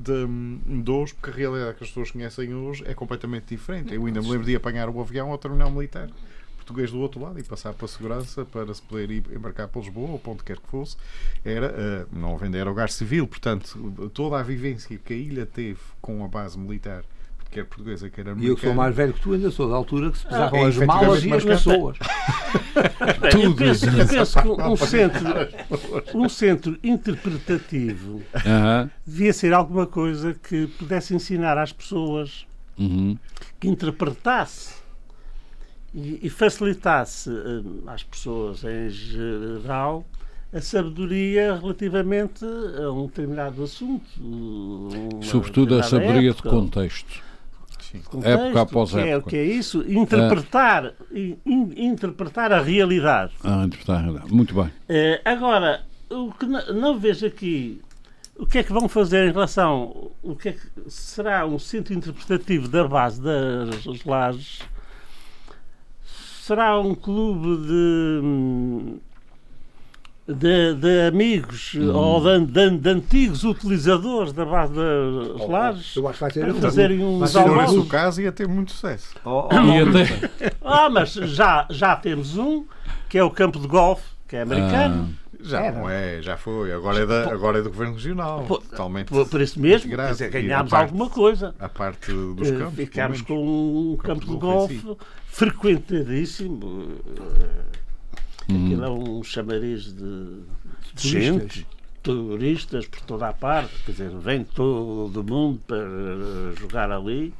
[0.00, 3.94] de, de hoje, porque a realidade que as pessoas conhecem hoje é completamente diferente.
[3.94, 6.08] Eu ainda me lembro de apanhar o avião ao terminal militar
[6.70, 9.80] português do outro lado e passar para a segurança para se poder ir embarcar para
[9.80, 10.96] Lisboa ou para onde quer que fosse,
[11.44, 16.24] era, eh, não havendo aerogás civil, portanto, toda a vivência que a ilha teve com
[16.24, 17.04] a base militar,
[17.50, 18.56] quer portuguesa, quer E eu americana.
[18.56, 20.76] que sou mais velho que tu, ainda sou da altura que se pesavam é, as
[20.78, 21.98] malas e as pessoas.
[23.20, 25.24] Bem, eu penso, eu penso que um centro,
[26.14, 28.90] um centro interpretativo Aham.
[29.06, 32.46] devia ser alguma coisa que pudesse ensinar às pessoas
[32.78, 33.18] Uhum.
[33.58, 34.74] que interpretasse
[35.94, 40.06] e, e facilitasse eh, às pessoas em geral
[40.50, 44.08] a sabedoria relativamente a um determinado assunto.
[45.22, 47.22] Sobretudo a sabedoria de época, contexto.
[47.90, 48.00] Sim.
[48.02, 49.26] contexto, época após é, época.
[49.26, 49.82] o que é isso?
[49.90, 53.32] Interpretar, in- in- interpretar a realidade.
[53.42, 54.32] Ah, interpretar a realidade.
[54.32, 54.70] Muito bem.
[54.88, 57.80] Eh, agora, o que não, não vejo aqui,
[58.36, 61.92] o que é que vão fazer em relação, o que é que será um centro
[61.94, 64.60] interpretativo da base das lajes?
[66.42, 68.98] Será um clube de, hum,
[70.34, 75.96] de, de amigos ou de, de- de antigos utilizadores da base das lajes?
[75.96, 77.68] Eu acho que vai ser Para um- fazerem ser Se almoços.
[77.70, 79.14] esse o caso, ia ter muito sucesso.
[79.24, 80.50] Oh, oh, oh, até.
[80.62, 82.64] Ah, mas já, já temos um,
[83.08, 85.14] que é o campo de golfe, que é americano.
[85.42, 85.78] Já Era.
[85.78, 86.70] não é, já foi.
[86.70, 88.44] Agora é, da, agora é do Governo Regional.
[88.46, 89.08] Pô, totalmente.
[89.08, 91.54] Por, isso mesmo, dizer, E a ganhámos parte- alguma coisa.
[91.58, 92.74] A parte dos Eh, campos.
[92.76, 94.82] Ficámos com um campo de golfe
[95.28, 96.88] frequentadíssimo.
[98.52, 100.42] Eh, Aquilo é um chamariz de, de
[100.94, 101.12] Turistas.
[101.14, 101.66] gente,
[102.02, 105.78] turistas por toda a parte, quer dizer, vem todo mundo para
[106.58, 107.32] jogar ali.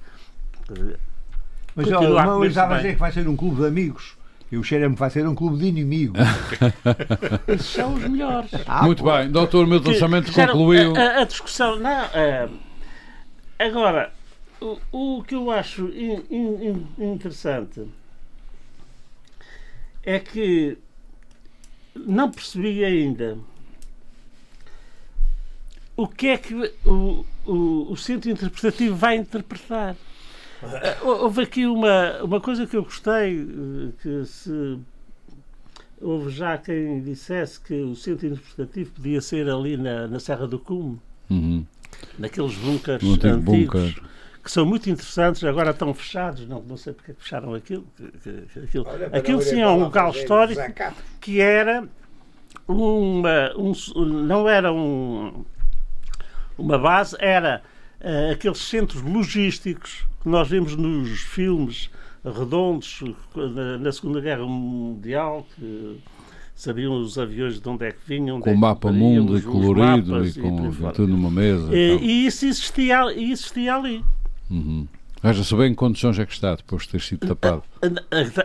[1.75, 4.17] Mas olha, comer-se estava a dizer que vai ser um clube de amigos.
[4.53, 6.19] E o que vai ser um clube de inimigos.
[7.47, 8.51] Esses são os melhores.
[8.67, 9.13] Ah, Muito pô.
[9.17, 9.31] bem.
[9.31, 10.97] Doutor Milton Que- Samento já não- concluiu.
[10.97, 11.79] A, a- discussão.
[11.79, 12.49] Não, eh,
[13.61, 14.13] agora,
[14.61, 17.85] o, o que eu acho in- in- in- interessante
[20.03, 20.79] é que
[21.95, 23.39] não percebi ainda
[25.97, 26.55] o que é que
[26.87, 29.95] o, o, o centro interpretativo vai interpretar.
[30.63, 34.79] Eh, Houve aqui uma, uma coisa que eu gostei, eh, que se
[36.01, 40.59] houve já quem dissesse que o centro interpretativo podia ser ali na, na Serra do
[40.59, 40.99] Cume,
[41.29, 41.65] Uhum.
[42.19, 43.45] naqueles bunkers antigos.
[43.45, 44.10] bunker.
[44.43, 47.85] Que são muito interessantes, agora estão fechados, não, não sei porque é que fecharam aquilo.
[47.97, 50.61] que- que- que- aquilo, aquilo sim é um local histórico
[51.21, 51.87] que era
[52.67, 53.53] uma.
[53.57, 53.73] Um,
[54.05, 55.45] não era um,
[56.57, 57.63] uma base, era
[58.01, 61.91] eh, aqueles centros logísticos que nós vimos nos filmes
[62.25, 63.03] redondos
[63.35, 65.99] na, na Segunda Guerra Mundial, que
[66.55, 70.25] sabiam os aviões de onde é que vinham, onde Com é mapa mundo e colorido
[70.27, 71.75] e com tudo numa mesa.
[71.77, 72.05] E tal.
[72.05, 74.05] E isso existia, e existia ali.
[74.51, 74.87] Uhum.
[75.23, 77.63] Veja-se bem em que condições é que está depois de ter sido tapado.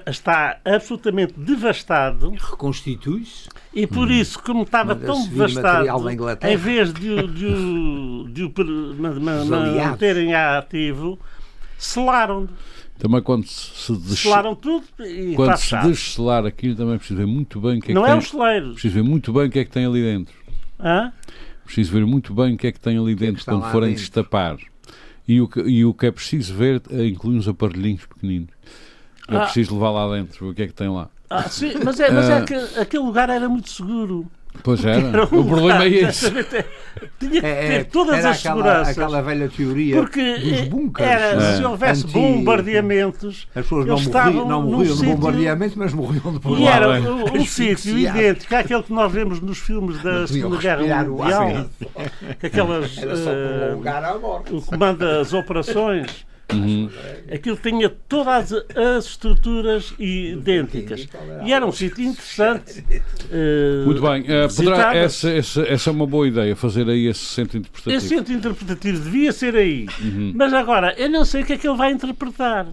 [0.05, 2.31] Está absolutamente devastado.
[2.31, 3.47] Reconstitui-se.
[3.73, 6.09] E por isso, como estava Manda-se tão devastado,
[6.43, 8.43] em vez de, o- de, o- de
[9.53, 9.91] aliados.
[9.91, 11.17] manterem ativo,
[11.77, 12.49] selaram,
[12.99, 14.19] Também quando se, des...
[14.19, 17.91] selaram tudo e quando está se descelar aquilo também preciso ver muito bem o que
[17.91, 18.19] é Não que é tem.
[18.19, 18.73] os celeiros.
[18.73, 20.35] Preciso ver muito bem o que é que tem ali dentro.
[20.77, 21.13] Hã?
[21.63, 23.71] Preciso ver muito bem o que é que tem ali que é que dentro quando
[23.71, 24.01] forem dentro?
[24.03, 24.57] destapar.
[25.27, 28.49] E o, que, e o que é preciso ver é inclui uns aparelhinhos pequeninos.
[29.27, 29.41] É Ah.
[29.41, 31.09] preciso levar lá dentro o que é que tem lá.
[31.29, 32.41] Ah, sim, mas é, mas é Ah.
[32.43, 34.29] que aquele lugar era muito seguro.
[34.63, 35.07] Pois era.
[35.07, 36.25] Era um O problema é lugar, esse.
[36.25, 36.65] exatamente,
[37.19, 38.97] Tinha que É, ter é, todas era as aquela, seguranças.
[38.97, 41.09] aquela velha teoria Porque dos eh, bunkers.
[41.09, 41.55] era, É.
[41.57, 46.33] se houvesse Anti- bombardeamentos, As pessoas não morriam, não morriam no sítio- bombardeamento, mas morriam
[46.33, 50.57] depois E era um, um sítio idêntico àquele que nós vemos nos filmes da Segunda
[50.57, 51.03] Guerra.
[51.03, 51.69] Mundial,
[52.39, 54.53] que aquelas Era só eh, prolongar a morte.
[54.55, 56.89] o comando das operações, Uhum.
[57.34, 61.08] aquilo tinha todas as, as estruturas idênticas.
[61.43, 62.84] E era um sítio interessante.
[63.31, 64.23] eh, Muito bem.
[64.27, 67.97] eh, poderá, essa, essa, essa é uma boa ideia, fazer aí esse centro interpretativo.
[67.97, 69.88] Esse centro interpretativo devia ser aí.
[70.01, 70.34] Uhum.
[70.36, 72.67] Mas agora, eu não sei o que é que ele vai interpretar.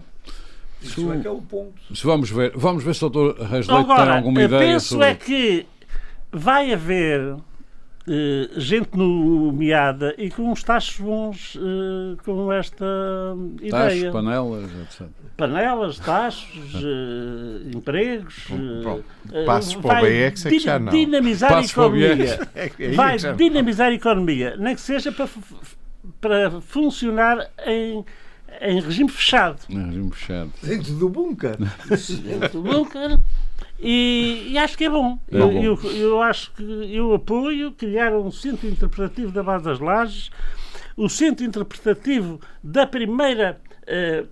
[0.81, 1.73] Isso é que é o ponto.
[1.95, 3.41] Se vamos ver, vamos ver se o Dr.
[3.43, 5.05] Reis Leite tem alguma eu ideia penso sobre.
[5.07, 5.65] é que
[6.31, 7.35] vai haver
[8.07, 12.85] eh, gente nomeada e com uns tachos bons eh, com esta
[13.69, 14.11] Tachos, ideia.
[14.11, 15.07] panelas, etc.
[15.37, 18.47] Panelas, tachos, eh, empregos.
[19.45, 20.91] Passos para o vai BX é que já não.
[20.91, 22.39] Dinamizar a Passos o economia.
[22.55, 24.55] É, que- é Vai que dinamizar a economia.
[24.57, 25.29] Nem que seja para,
[26.21, 28.03] para funcionar em,
[28.61, 29.59] em regime fechado.
[29.69, 30.51] Em regime fechado.
[30.61, 31.55] Dentro do bunker.
[31.57, 33.17] Dentro do bunker.
[33.79, 35.17] E, e acho que é bom.
[35.31, 35.61] É eu, bom.
[35.63, 36.63] Eu, eu acho que
[36.95, 40.29] eu apoio criar um centro interpretativo da Base das Lajes,
[40.95, 44.23] o centro interpretativo da primeira eh,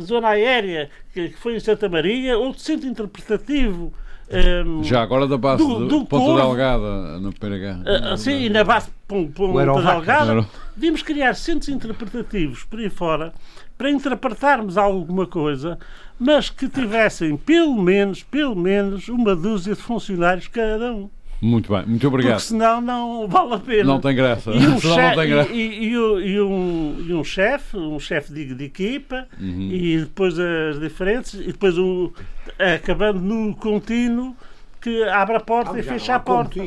[0.00, 3.92] zona aérea que, que foi em Santa Maria, outro centro interpretativo.
[4.30, 6.36] ehm, Já agora da base Do- de do Ponta Corvo.
[6.42, 7.84] Delgada, na primeira guerra.
[7.86, 9.64] ah, assim, e na base Pon- Ponta.
[9.82, 13.32] Delgada, devíamos criar centros interpretativos por aí fora
[13.76, 15.78] para interpretarmos alguma coisa,
[16.18, 21.10] mas que tivessem pelo menos, pelo menos uma dúzia de funcionários cada um.
[21.42, 22.32] Muito bem, muito obrigado.
[22.36, 23.84] Porque senão não vale a pena.
[23.84, 24.50] Não tem graça.
[24.52, 25.98] E um, chefe, e, e- e
[26.40, 29.68] o- um, e um chefe, um chefe de, de equipa, Uhum.
[29.70, 32.10] e depois as diferentes, e depois o,
[32.58, 34.34] acabando no contínuo
[34.80, 36.58] que abre a porta e fecha a porta.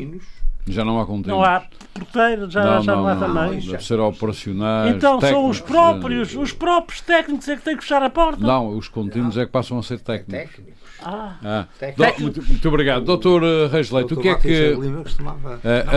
[0.69, 1.27] Já não há contínuos.
[1.39, 3.59] Não há porteiro, já não, já não, não há não, também.
[3.59, 4.95] Deve ser operacionais.
[4.95, 8.09] Então são os técnicos, próprios, eh, os próprios técnicos é que têm que fechar a
[8.09, 8.45] porta.
[8.45, 10.55] Não, os contínuos é que passam a ser técnicos.
[10.55, 10.79] Técnico.
[11.01, 11.65] Ah, Ah.
[11.95, 13.05] Do- muito, muito obrigado.
[13.05, 14.75] Doutor eh, Reis Leite, o que é que.
[15.03, 15.59] costumava...
[15.63, 15.93] Eh, Não,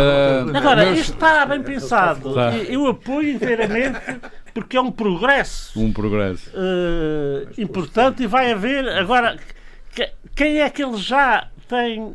[0.46, 2.32] não, não, Agora, Meus- isto está bem pensado.
[2.34, 2.56] Tá.
[2.56, 3.98] Eu apoio inteiramente
[4.54, 6.50] porque é um progresso Um progresso.
[6.54, 8.88] eh, importante e vai haver.
[8.90, 9.36] Agora,
[9.94, 12.14] que- quem é que ele já tem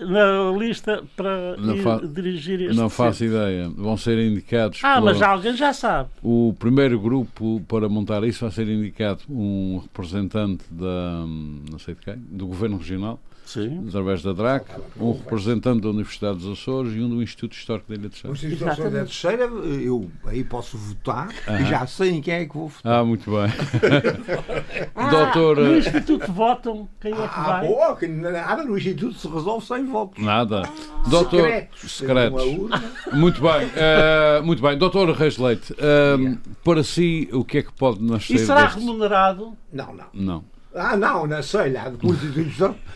[0.00, 3.36] na lista para fa- dirigir este Não faço centro?
[3.36, 3.68] ideia.
[3.76, 4.80] Vão ser indicados.
[4.82, 6.08] Ah, por- mas alguém já sabe.
[6.22, 11.24] O primeiro grupo para montar isso vai ser indicado um representante da.
[11.70, 13.84] não sei de quem, do Governo Regional, Sim.
[13.88, 14.66] através da DRAC,
[15.00, 18.20] um representante da Universidade dos Açores e um do Instituto Histórico da Ilha de Os
[18.20, 18.32] Serra.
[18.34, 21.28] instituições da terceira, eu aí posso votar
[21.60, 23.00] e já sei em quem é que vou votar.
[23.00, 23.48] Ah, muito bem.
[24.94, 25.56] Ah, Doutor.
[25.58, 27.66] No Instituto votam quem é que Ah, vai.
[27.68, 30.22] boa, que nada no Instituto se resolve sem votos.
[30.24, 30.62] Nada.
[31.08, 31.40] Doutor.
[31.40, 31.92] Secretos.
[31.92, 32.42] Secretos.
[32.42, 33.18] Tem.
[33.18, 34.76] Muito bem, eh, muito bem.
[34.78, 38.78] Doutor Reis Leite, eh, para si, o que é que pode nascer E será deste-
[38.80, 39.56] remunerado?
[39.72, 40.04] Não, não.
[40.12, 40.44] Não.
[40.74, 41.88] Ah, não, não sei lá.
[41.88, 42.18] Depois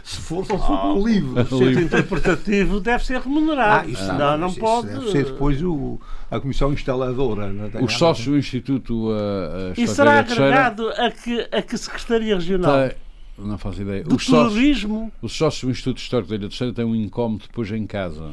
[0.04, 1.40] se for, só se for com livro.
[1.40, 3.88] O centro interpretativo deve ser remunerado.
[3.88, 4.88] Ah, isso Senão não, não isso pode.
[4.88, 5.98] Deve ser depois o,
[6.30, 7.52] a comissão instaladora.
[7.52, 12.34] não tem Os sócios do Instituto uh, E será agregado a que, a que Secretaria
[12.34, 12.90] Regional?
[13.38, 14.04] Não faço ideia.
[14.04, 15.12] Do Os sócios, turismo?
[15.22, 18.30] os sócios do Instituto Histórico da Ilha Terceira têm um incómodo depois em casa.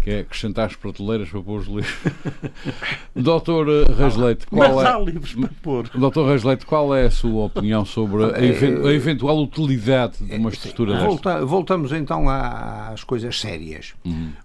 [0.00, 1.94] que é acrescentar as prateleiras para pôr os livros.
[3.14, 4.88] Doutor eh, Reis Leite, qual Mas é...
[4.88, 5.88] há livros para pôr.
[5.94, 10.34] Doutor Reis Leite, qual é a sua opinião sobre a, even- a eventual utilidade de
[10.36, 11.06] uma estrutura desta?
[11.06, 13.94] Volta- voltamos então às coisas sérias.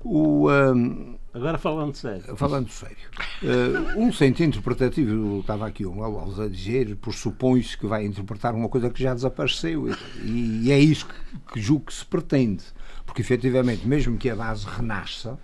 [0.03, 2.35] O, hum, Agora falando sério.
[2.35, 2.97] Falando sério,
[3.43, 8.05] eh, um sentido interpretativo, eu estava aqui um Alves a dizer, por supõe-se que vai
[8.05, 9.87] interpretar uma coisa que já desapareceu
[10.23, 12.63] e, e é isso que, que julgo que se pretende,
[13.05, 15.39] porque efetivamente, mesmo que a base renasça,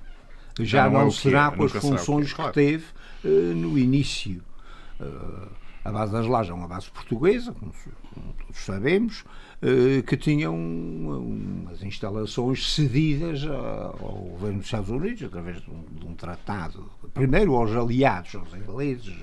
[0.60, 2.34] já Já não não, é que será é, com as será o que é, funções
[2.34, 2.52] claro.
[2.52, 2.86] que teve
[3.24, 4.44] eh, no início.
[5.00, 5.48] Eh,
[5.86, 7.72] a base das lajes é uma base portuguesa, como,
[8.14, 9.24] como todos sabemos,
[10.06, 16.06] que tinha um- umas instalações cedidas ao governo dos Estados Unidos através de um, de
[16.08, 19.14] um tratado, primeiro aos aliados, aos ingleses,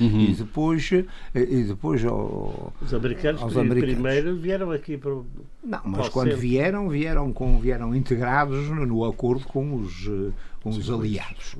[0.00, 3.94] e, e depois, eh, e depois ao, Os americanos, aos americanos.
[3.94, 5.12] primeiro vieram aqui para.
[5.14, 5.26] o-
[5.64, 6.36] Não, mas Pode quando ser.
[6.36, 10.30] vieram, vieram, com, vieram integrados no, no acordo com os, eh,
[10.62, 11.56] com os aliados.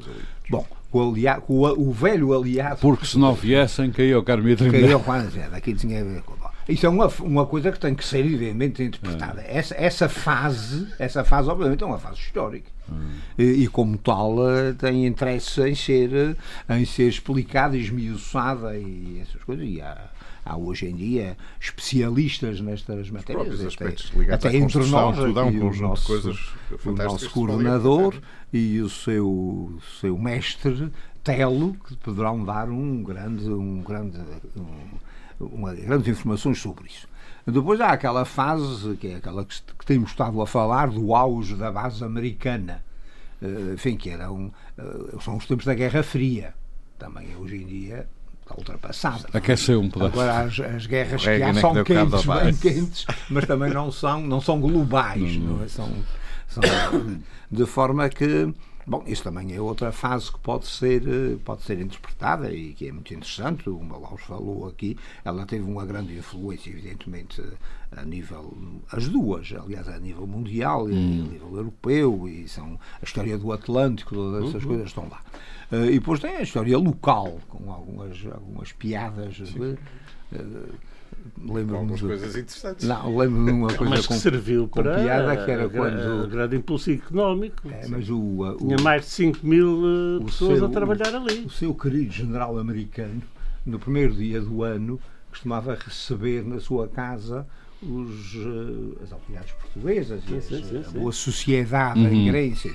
[0.51, 4.31] Bom, o, alia, o, o velho aliado Porque se não viessem, caiu o que
[4.93, 6.35] eu quando dizer, daqui tinha a ver com.
[6.69, 9.41] Isso é uma, uma coisa que tem que ser evidentemente interpretada.
[9.43, 12.71] Essa, essa fase, essa fase, obviamente, é uma fase histórica.
[13.39, 16.37] E, e, como tal, eh, tem interesse em ser,
[16.69, 19.67] eh, em ser explicada, esmiuçada e essas coisas.
[19.67, 20.09] E há,
[20.45, 23.47] há hoje em dia especialistas nestas matérias.
[23.47, 23.85] próprios até-
[24.35, 26.37] até entre nós, tudo um conjunto de nosso- coisas
[26.71, 26.77] o
[27.13, 28.15] nosso coordenador
[28.53, 30.91] e o seu, seu mestre
[31.23, 34.19] Telo, que poderão dar um grande, um grande,
[34.57, 34.65] um,
[35.41, 37.07] uma, grandes informações sobre isso.
[37.47, 41.55] Depois há aquela fase, que é aquela que, que temos estado a falar, do auge
[41.55, 42.85] da base americana.
[43.41, 46.53] Eh, enfim, que era um, eh, são os tempos da Guerra Fria.
[46.99, 48.07] Também hoje em dia
[48.43, 49.29] está ultrapassada.
[49.33, 50.13] Aqueceu um pedaço.
[50.13, 53.91] Agora as, as guerras que há é que são quentes, bem quentes, mas também não
[53.93, 55.69] são, não são globais, não é?
[55.69, 55.91] São,
[56.49, 56.63] são
[57.51, 58.53] de forma que
[58.89, 62.89] Bom, isso também é outra fase que pode ser, eh, pode ser interpretada e que
[62.89, 63.69] é muito interessante.
[63.69, 67.43] O Malaus falou aqui, ela teve uma grande influência, evidentemente,
[67.95, 68.57] a nível.
[68.91, 71.25] as duas, aliás, a nível mundial e Hum.
[71.27, 74.49] a nível europeu, e são a história do Atlântico, todas Uhum.
[74.49, 75.21] essas coisas estão lá.
[75.71, 79.37] Eh, E depois tem a história local, com algumas, algumas piadas.
[79.61, 79.77] eh,
[80.33, 80.39] eh,
[81.41, 82.87] Lembro-me Algumas de- coisas interessantes.
[82.89, 85.69] Não, lembro-me de uma coisa Mas que com, serviu com para piada que era a
[85.71, 87.69] quando- a grande impulso económico.
[87.71, 91.15] É, mas o, o, Tinha mais de 5 mil eh, o pessoas seu- a trabalhar
[91.15, 91.45] ali.
[91.47, 93.23] o seu querido general americano,
[93.65, 94.99] no primeiro dia do ano,
[95.31, 97.47] costumava receber na sua casa
[97.81, 100.99] os, eh, as autoridades portuguesas e Sim, as- sim, sim, a sim.
[100.99, 102.75] boa sociedade em Grécia.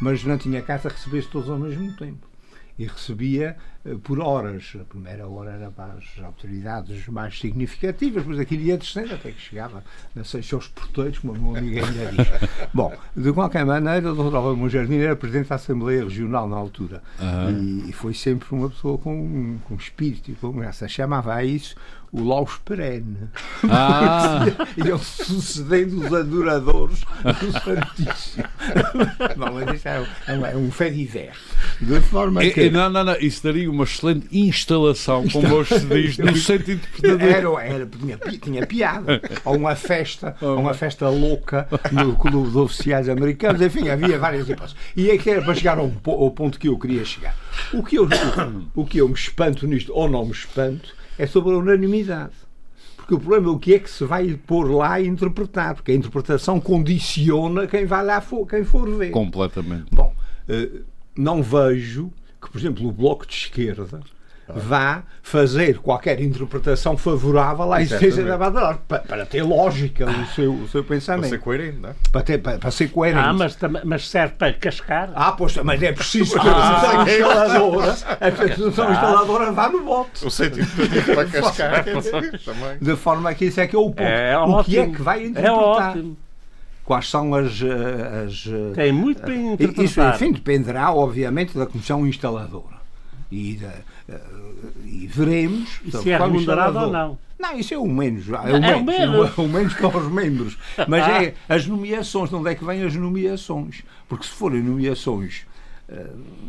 [0.00, 2.26] Mas não tinha casa a receber todos ao mesmo tempo.
[2.78, 4.72] E recebia eh, por horas.
[4.80, 9.40] A primeira hora era para as autoridades mais significativas, depois aquilo ia descendo até que
[9.40, 9.82] chegava,
[10.14, 12.48] não sei se aos porteiros, como o meu amigo ainda diz.
[12.74, 14.36] Bom, de qualquer maneira, o Dr.
[14.36, 17.02] Álvaro Jardim era presidente da Assembleia Regional na altura.
[17.50, 20.86] E, e foi sempre uma pessoa com, com espírito e com graça.
[20.88, 21.74] Chamava a isso
[22.12, 23.16] o Laus Perene.
[23.70, 24.44] Ah,
[24.84, 28.44] Iam sucedendo os adoradores do Santíssimo.
[29.36, 30.90] Bom, mas isso é, um- é um, é um fé.
[30.90, 32.68] De forma que.
[32.68, 33.16] não, não, não.
[33.20, 37.58] Isso daria uma excelente instalação, como hoje se diz, no sentido interpretativo.
[37.58, 39.20] Era, era, tinha, tinha piada.
[39.44, 43.60] Ou uma festa, ou uma festa louca no Clube de Oficiais Americanos.
[43.60, 44.76] Enfim, havia várias hipóteses.
[44.96, 47.34] E é que era para chegar ao, ao ponto que eu queria chegar.
[47.72, 48.04] O que eu,
[48.74, 52.32] o, o que eu me espanto nisto, ou não me espanto, é sobre a unanimidade.
[52.96, 55.74] Porque o problema é o que é que se vai pôr lá e interpretar.
[55.74, 59.10] Porque a interpretação condiciona quem vai lá, for, quem for ver.
[59.10, 59.86] Completamente.
[59.90, 60.14] Bom,
[60.48, 60.68] eh,
[61.16, 64.00] não vejo que, por exemplo, o Bloco de Esquerda
[64.52, 70.52] vá fazer qualquer interpretação favorável à existência da Badalar, para, para ter lógica o seu,
[70.52, 71.94] o seu Para pensamento, ser coerente, não é?
[72.10, 73.24] para, ter, para, para ser coerente.
[73.28, 75.12] Ah, mas, mas serve para cascar.
[75.14, 80.26] Ah, pois, mas é preciso que a Associação Instaladora, a Associação Instaladora vá no voto.
[80.26, 80.66] O sentido
[81.14, 81.84] para cascar.
[82.82, 84.02] De forma que isso é que é o ponto.
[84.02, 84.64] É o ótimo.
[84.64, 85.90] que é que vai É interpretar?
[85.90, 86.16] ótimo.
[86.90, 87.62] Quais são as.
[87.62, 90.14] eh, as eh, Tem muito para Isso, interpretar.
[90.16, 92.80] enfim, dependerá, obviamente, da comissão instaladora.
[93.30, 93.72] E, da,
[94.08, 94.20] eh,
[94.84, 97.18] e veremos E se é remunerado ou não.
[97.38, 98.28] Não, isso é o menos.
[98.28, 99.38] É o É o menos, menos.
[99.38, 100.58] é o menos para os membros.
[100.88, 102.28] Mas é as nomeações.
[102.28, 103.84] De onde é que vêm as nomeações?
[104.08, 105.42] Porque se forem nomeações
[105.88, 106.06] eh,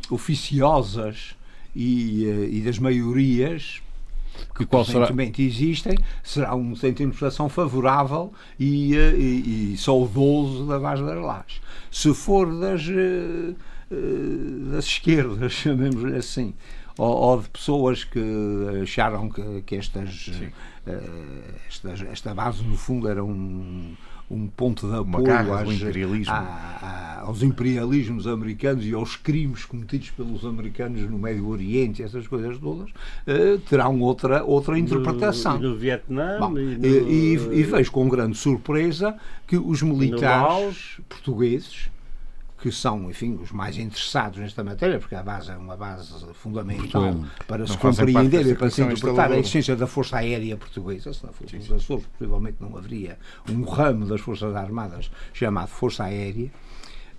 [0.10, 1.36] oficiosas
[1.76, 3.80] e, eh, e das maiorias,
[4.60, 5.08] E qual será?
[5.40, 11.18] existem, será um centro de interpretação favorável e, eh, e, e saudoso da Vaz das
[11.18, 11.62] Lajes.
[11.90, 13.54] Se for das, eh,
[13.92, 16.54] eh, das esquerdas, chamemos assim,
[16.98, 18.22] ou, ou de pessoas que
[18.84, 20.52] acharam que, que estas, uh,
[21.68, 23.96] estas, esta base, no fundo, era um
[24.32, 26.34] um ponto de apoio às, imperialismo.
[27.22, 32.90] aos imperialismos americanos e aos crimes cometidos pelos americanos no Médio Oriente, essas coisas todas,
[32.90, 35.60] uh, terão outra, outra interpretação.
[35.60, 36.40] No, no Vietnã.
[36.40, 39.16] Bom, e, no, e, e, vejo com grande surpresa
[39.46, 41.90] que os militares portugueses
[42.62, 47.02] que são, enfim, os mais interessados nesta matéria, porque a base é uma base fundamental
[47.02, 47.32] Portugal.
[47.48, 51.12] para se compreender e para se interpretar a essência da Força Aérea Portuguesa.
[51.12, 53.18] Se não fosse os Açores, possivelmente não haveria
[53.50, 56.52] um ramo das Forças Armadas chamado Força Aérea.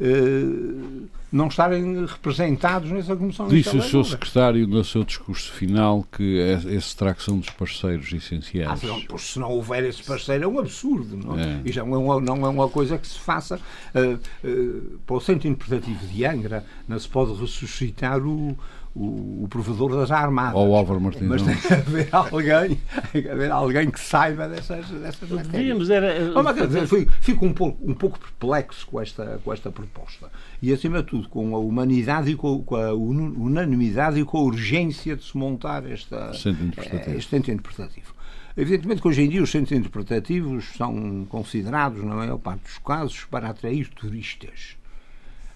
[0.00, 3.48] Uh, não estarem representados nessa comissão.
[3.48, 6.38] Disse o seu secretário no seu discurso final que
[6.68, 8.84] esse terá que são dos parceiros essenciais.
[8.84, 11.16] Ah, não, pois se não houver esse parceiro é um absurdo.
[11.16, 11.62] Não, é.
[11.64, 15.20] Isto não é, uma, não é uma coisa que se faça uh, uh, para o
[15.20, 16.66] centro interpretativo de Angra.
[16.86, 18.56] Não se pode ressuscitar o,
[18.94, 20.54] o, o provedor das armadas.
[20.54, 21.26] Ou o Álvaro Martins.
[21.26, 22.80] Mas tem que haver alguém,
[23.12, 25.90] tem que haver alguém que saiba dessas, dessas matérias.
[25.90, 30.30] Era, oh, fico, fico um, pouco, um pouco perplexo com esta, com esta proposta.
[30.60, 34.42] E, acima de tudo, com a humanidade e com, com a unanimidade e com a
[34.42, 37.16] urgência de se montar esta, centro interpretativo.
[37.16, 38.14] este centro interpretativo.
[38.54, 43.24] Evidentemente que hoje em dia os centros interpretativos são considerados, na maior parte dos casos,
[43.24, 44.76] para atrair turistas.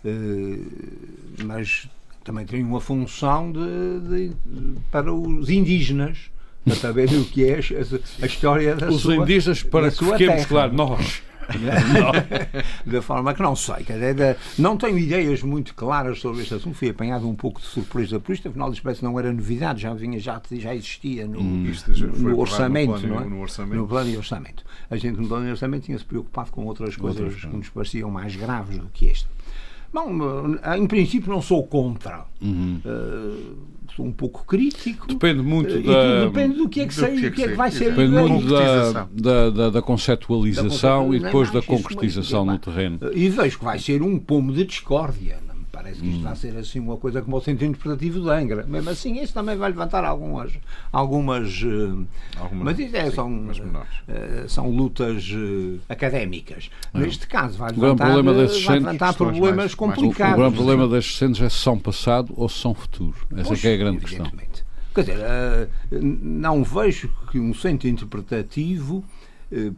[0.03, 1.89] Uh, mas
[2.27, 4.33] também tem uma função de, de,
[4.91, 6.31] para os indígenas
[6.65, 10.05] para saberem o que é a, a história da os sua Os indígenas, para que
[10.05, 10.47] fiquemos terra.
[10.47, 11.23] claro, nós.
[12.85, 16.75] da forma que não sei, dizer, não tenho ideias muito claras sobre este assunto.
[16.75, 20.19] Fui apanhado um pouco de surpresa por isto, afinal, isto não era novidade, já vinha,
[20.19, 21.73] já, já existia no, hum.
[22.17, 23.25] no orçamento, no plano, não é?
[23.29, 23.77] No, orçamento.
[23.77, 24.65] no plano e orçamento.
[24.91, 28.35] A gente no plano e orçamento tinha-se preocupado com outras coisas que nos pareciam mais
[28.35, 29.36] graves do que esta.
[29.97, 32.27] Bom, em princípio não sou contra.
[32.43, 32.83] Uhum.
[32.85, 33.57] Uh,
[33.97, 35.07] sou um pouco crítico.
[35.07, 36.25] Depende muito uh, da...
[36.27, 37.95] Depende do que é que, sei, que, é que, é que vai ser.
[37.95, 42.99] Depende muito da, da, da, da, conceptualização da e depois da concretização no terreno.
[43.15, 45.39] E vejo que vai ser um pomo de discórdia
[45.87, 46.23] parece que isto hum.
[46.23, 48.65] vai ser assim uma coisa como o centro interpretativo de Angra.
[48.67, 50.53] Mesmo assim, isso também vai levantar algumas.
[50.93, 52.07] algumas, uh,
[52.37, 56.71] algumas mas isso é, sim, são, uh, são lutas uh, académicas.
[56.93, 56.99] É.
[56.99, 60.19] Neste caso, vai levantar, problema vai levantar problemas mais, complicados.
[60.19, 63.17] Mais, o, o grande problema destes centros é se são passado ou se são futuro.
[63.37, 64.27] Essa Poxa, é a grande questão.
[64.95, 65.69] Quer dizer,
[66.01, 69.05] não vejo que um centro interpretativo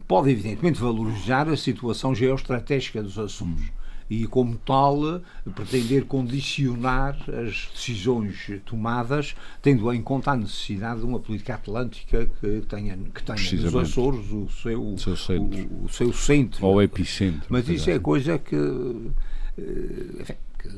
[0.07, 3.65] pode, evidentemente, valorizar a situação geoestratégica dos assuntos
[4.09, 5.21] e, como tal,
[5.53, 12.61] pretender condicionar as decisões tomadas, tendo em conta a necessidade de uma política atlântica que
[12.67, 15.59] tenha, que tenha nos Açores o seu, o seu centro.
[15.59, 16.65] O, o seu centro.
[16.65, 17.45] Ou epicentro.
[17.49, 20.69] Mas isso é coisa que, eh, enfim, que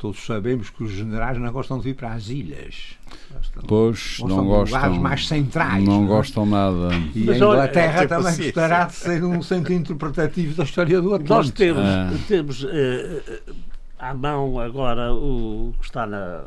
[0.00, 2.96] todos sabemos que os generais não gostam de vir para as ilhas.
[3.30, 4.94] Gostam, pois, gostam não gostam.
[4.94, 5.84] mais centrais.
[5.84, 6.08] Não, não é?
[6.08, 6.88] gostam nada.
[7.14, 11.34] E Mas a Inglaterra também gostará de ser um centro interpretativo da história do Atlântico.
[11.34, 12.10] Nós temos, ah.
[12.26, 13.54] temos uh,
[13.98, 16.44] à mão agora o que está na,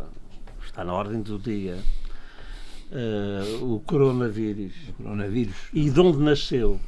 [0.65, 1.77] está na ordem do dia.
[2.91, 4.73] Uh, o coronavírus.
[4.89, 5.55] O coronavírus.
[5.71, 6.79] E de onde nasceu.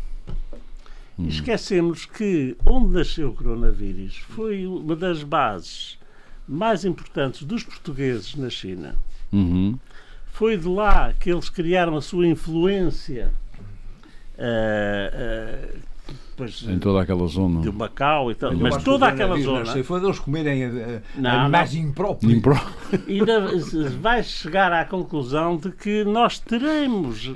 [1.20, 1.28] Hum.
[1.28, 6.00] Esquecemos que onde nasceu o coronavírus foi uma das bases
[6.48, 8.96] mais importantes dos portugueses na China.
[9.32, 9.78] Uhum.
[10.28, 13.32] Foi de lá que eles criaram a sua influência.
[14.38, 15.96] Uh, uh,
[16.38, 17.62] Pois, em toda aquela zona.
[17.62, 18.54] De Macau e tal.
[18.56, 19.72] Mas toda aquela zona.
[19.72, 22.34] Sei, foi eles comerem uh, não, animais impróprios.
[22.34, 22.60] Impró
[23.08, 23.22] e
[24.02, 27.34] vai chegar à conclusão de que nós teremos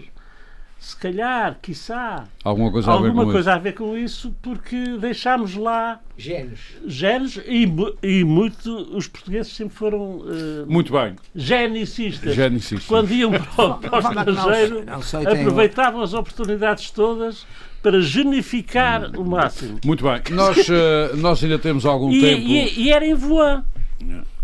[0.79, 5.53] se calhar, quiçá, alguma coisa, alguma a, ver coisa a ver com isso, porque deixámos
[5.55, 7.69] lá genes, genes e,
[8.01, 12.33] e muito os portugueses sempre foram uh, muito bem genicistas.
[12.33, 12.87] genicistas.
[12.87, 14.85] Quando iam para, para o estrangeiro,
[15.29, 17.45] aproveitavam as oportunidades todas
[17.83, 19.79] para genificar o máximo.
[19.85, 20.21] Muito bem.
[20.31, 22.47] Nós, uh, nós ainda temos algum e, tempo.
[22.47, 23.65] E, e era em voar.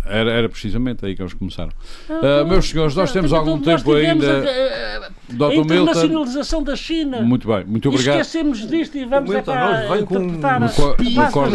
[0.05, 1.71] Era, era precisamente aí que eles começaram.
[2.09, 4.43] Uh, meus senhores, nós temos algum tempo ainda.
[4.45, 7.21] A, a, a internacionalização da China.
[7.21, 8.17] Muito bem, muito obrigado.
[8.17, 10.67] E esquecemos disto e vamos cá vem com interpretar no,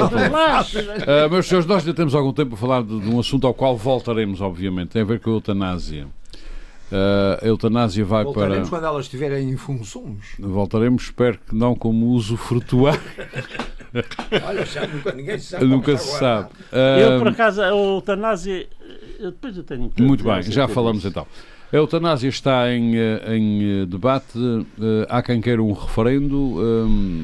[0.06, 3.54] uh, Meus senhores, nós ainda temos algum tempo para falar de, de, um assunto ao
[3.54, 4.88] qual voltaremos, obviamente.
[4.90, 6.06] Tem a ver com a eutanásia.
[6.90, 8.78] Uh, a eutanásia vai Voltaremos para.
[8.78, 10.34] quando elas estiverem em funções.
[10.38, 13.00] Voltaremos, espero que não como usufrutuar.
[14.46, 15.64] Olha, já nunca, ninguém sabe.
[15.64, 16.50] Nunca se sabe.
[16.72, 18.68] Eu, por acaso, a eutanásia.
[19.20, 19.92] Depois eu tenho.
[19.98, 21.26] Muito bem, já falamos então.
[21.72, 24.36] A eutanásia está em, eh, em eh, debate.
[24.36, 26.58] Eh, há quem queira um referendo.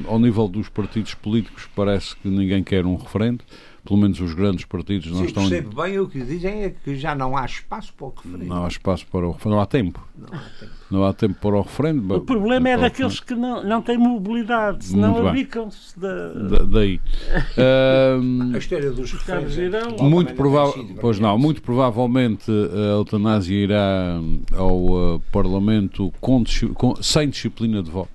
[0.06, 3.42] Ao nível dos partidos políticos, parece que ninguém quer um referendo.
[3.87, 5.49] Pelo menos os grandes partidos não Sim, estão.
[5.49, 8.45] percebo bem o que dizem é que já não há espaço para o referendo.
[8.55, 9.55] Não há espaço para o referendo.
[9.57, 10.09] Não há tempo.
[10.18, 10.72] Não há tempo.
[10.91, 12.14] Não há tempo para o referendo.
[12.14, 16.28] O problema é daqueles que não, não têm mobilidade, senão abicam-se da.
[16.32, 17.01] Da- daí.
[17.57, 19.53] Ahm, A história dos referendos.
[19.55, 19.93] Girão.
[19.93, 24.18] também muito provável, pois não, muito provavelmente a eutanásia irá
[24.57, 24.76] ao
[25.16, 28.11] uh, Parlamento com com- sem disciplina de voto.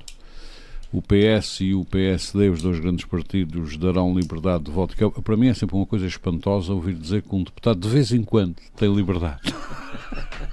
[0.94, 4.96] O PS e o PSD, os dois grandes partidos, darão liberdade de voto.
[4.96, 7.88] Que é- para mim é sempre uma coisa espantosa ouvir dizer que um deputado de
[7.88, 9.40] vez em quando tem liberdade.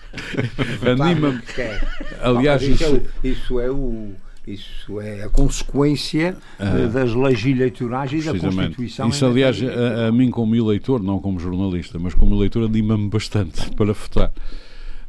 [0.87, 1.41] Anima-me.
[1.43, 1.81] Que é.
[2.23, 4.13] Aliás, isso, é isso- o, isso é o-
[4.47, 8.39] isso é a consequência eh, das leis eleitorais e da Ah.
[8.41, 9.09] Constituição.
[9.09, 13.71] Isso, aliás, a, a mim como eleitor, não como jornalista, mas como eleitor anima-me bastante
[13.77, 14.33] para votar.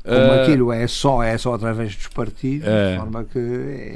[0.03, 2.93] Como Ah, aquilo é só, é só através dos partidos, É.
[2.93, 3.37] de forma que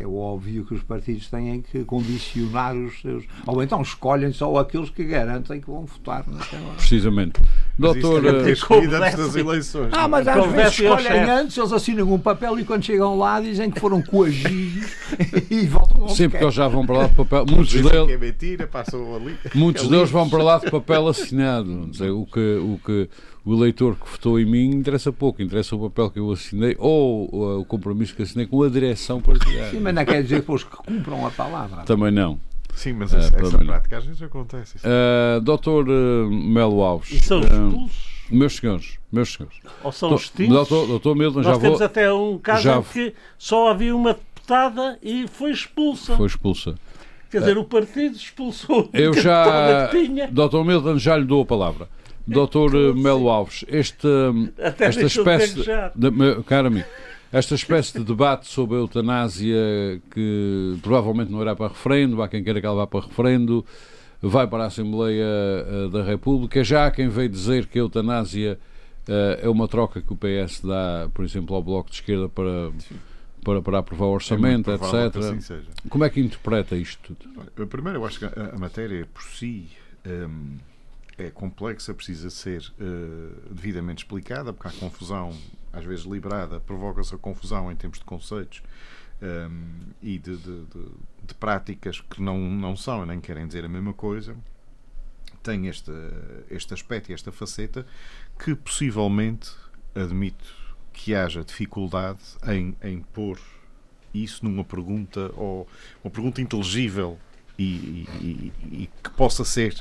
[0.02, 3.24] é óbvio que os partidos têm que condicionar os seus.
[3.48, 6.76] Ou então escolhem só aqueles que garantem que vão votar naquela hora.
[6.76, 7.40] Precisamente.
[7.78, 9.90] Mas Doutor, eh, escolhido antes das eleições.
[9.94, 13.72] Ah, mas às vezes escolhem antes, eles assinam um papel e quando chegam lá dizem
[13.72, 14.92] que foram coagidos
[15.50, 17.82] e votam onde sempre que eles já vão para lá de papel, muitos que é
[18.06, 19.36] deles, mentira, passam ali.
[19.56, 21.88] muitos É deles vão para lá de papel assinado.
[21.88, 23.10] Dizer, o, que, o que
[23.46, 27.30] o eleitor que votou em mim interessa pouco, interessa o papel que eu assinei ou
[27.34, 29.80] uh, o compromisso que assinei com a direção Sim, partidária.
[29.82, 31.84] mas não quer dizer depois que cumpram a palavra.
[31.84, 32.40] Também não.
[32.76, 33.66] Sim, mas Ah, essa, essa também não.
[33.68, 34.78] prática às vezes acontece.
[34.78, 34.88] Isso.
[34.88, 38.14] Uh, doutor uh, Melo Alves, E são uh, expulsos?
[38.32, 39.58] meus senhores, meus senhores.
[39.84, 40.54] Ou são extintos?
[40.56, 41.86] Doutor, doutor Milton, Nós já temos vou.
[41.86, 46.16] até um caso já em que só havia uma deputada e foi expulsa.
[46.16, 46.76] Foi expulsa.
[47.30, 49.88] Quer dizer, o partido expulsou a Eu já.
[49.92, 50.28] que tinha.
[50.32, 51.88] Doutor Milton, já lhe dou a palavra.
[52.26, 54.08] Doutor uh, Melo Alves, este,
[54.62, 55.64] Até esta de espécie.
[55.96, 56.88] De, meu caro amigo,
[57.34, 62.44] esta espécie de debate sobre a eutanásia que provavelmente não irá para referendo, há quem
[62.44, 63.66] queira que ela vá para referendo,
[64.22, 66.64] vai para a Assembleia eh, da República.
[66.64, 68.60] Já há quem veio dizer que a eutanásia
[69.08, 72.72] eh, é uma troca que o PS dá, por exemplo, ao Bloco de Esquerda para,
[73.44, 75.18] para, para aprovar o É orçamento, que etc.
[75.18, 75.62] assim.
[75.90, 77.68] Como é que interpreta isto tudo?
[77.68, 79.70] Primeiro, eu acho que a, a matéria por si
[80.06, 80.58] hum,
[81.18, 85.32] é complexa, precisa ser eh, devidamente explicada, porque há confusão,
[85.72, 88.64] às vezes liberada, provoca-se a confusão em termos de conceitos
[89.22, 90.92] hum, e de, de- de-
[91.26, 94.36] de práticas que não, não são, nem querem dizer a mesma coisa.
[95.42, 95.92] Tem este,
[96.50, 97.86] este aspecto e esta faceta
[98.40, 99.52] que possivelmente
[99.94, 100.54] admito
[100.94, 103.40] que haja dificuldade em, em pôr
[104.14, 105.68] isso numa pergunta ou
[106.04, 107.18] uma pergunta inteligível
[107.58, 107.64] e,
[108.22, 109.76] e- e- que possa ser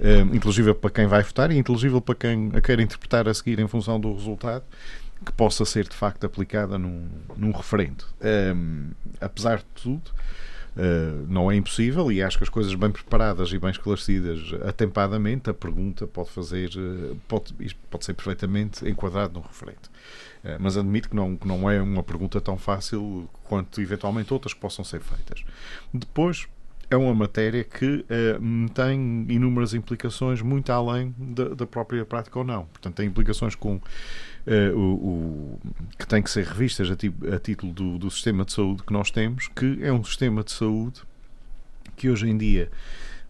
[0.00, 3.58] eh, inteligível para quem vai votar e inteligível para quem a quer interpretar a seguir
[3.60, 4.64] em função do resultado
[5.24, 7.06] que possa ser de facto aplicada num,
[7.36, 8.04] num referendo.
[8.20, 10.10] Ehm, apesar de tudo,
[10.76, 15.48] eh, não é impossível e acho que as coisas bem preparadas e bem esclarecidas atempadamente,
[15.48, 17.54] a pergunta pode fazer, eh, pode,
[17.88, 19.88] pode ser perfeitamente enquadrado num referendo.
[20.58, 24.58] Mas admito que não, que não é uma pergunta tão fácil quanto eventualmente outras que
[24.58, 25.44] possam ser feitas.
[25.94, 26.48] Depois,
[26.94, 28.38] é uma matéria que eh,
[28.74, 32.64] tem inúmeras implicações muito além da, da própria prática ou não.
[32.66, 33.80] Portanto, tem implicações com
[34.46, 35.60] eh, o, o-
[35.98, 39.10] que têm que ser revistas a, a título do, do sistema de saúde que nós
[39.10, 41.00] temos, que é um sistema de saúde
[41.96, 42.70] que hoje em dia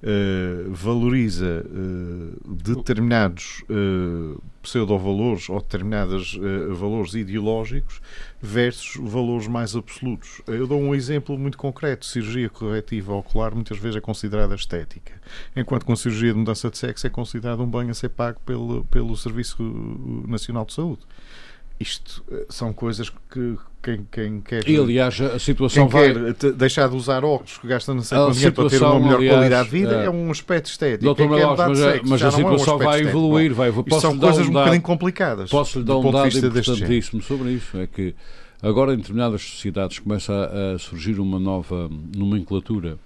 [0.05, 6.38] eh, valoriza eh, determinados eh, pseudo-valores ou determinados
[6.70, 8.00] valores ideológicos
[8.40, 10.40] versus valores mais absolutos.
[10.46, 12.07] Eu dou um exemplo muito concreto.
[12.07, 15.12] Cirurgia corretiva ocular muitas vezes é considerada estética,
[15.57, 18.84] enquanto a cirurgia de mudança de sexo é considerada um bem a ser pago pelo,
[18.84, 19.62] pelo Serviço
[20.28, 21.03] Nacional de Saúde.
[21.80, 24.68] Isto eh, são coisas que quem, quem quer...
[24.68, 26.34] E aliás, a situação Quem vai.
[26.34, 29.00] quer deixar de usar óculos que gasta não sei quanto dinheiro para ter uma situação,
[29.02, 31.04] melhor aliás, qualidade de vida é- é um aspecto estético.
[31.04, 33.52] Doutor Melos, mas, a- sexo mas já a não é um situação vai evoluir.
[33.54, 35.50] Vai, posso são coisas um bocadinho complicadas.
[35.50, 37.76] Posso lhe dar um dado importantíssimo sobre isso.
[37.76, 38.14] É que
[38.62, 42.98] agora em determinadas sociedades começa a, a surgir uma nova nomenclatura.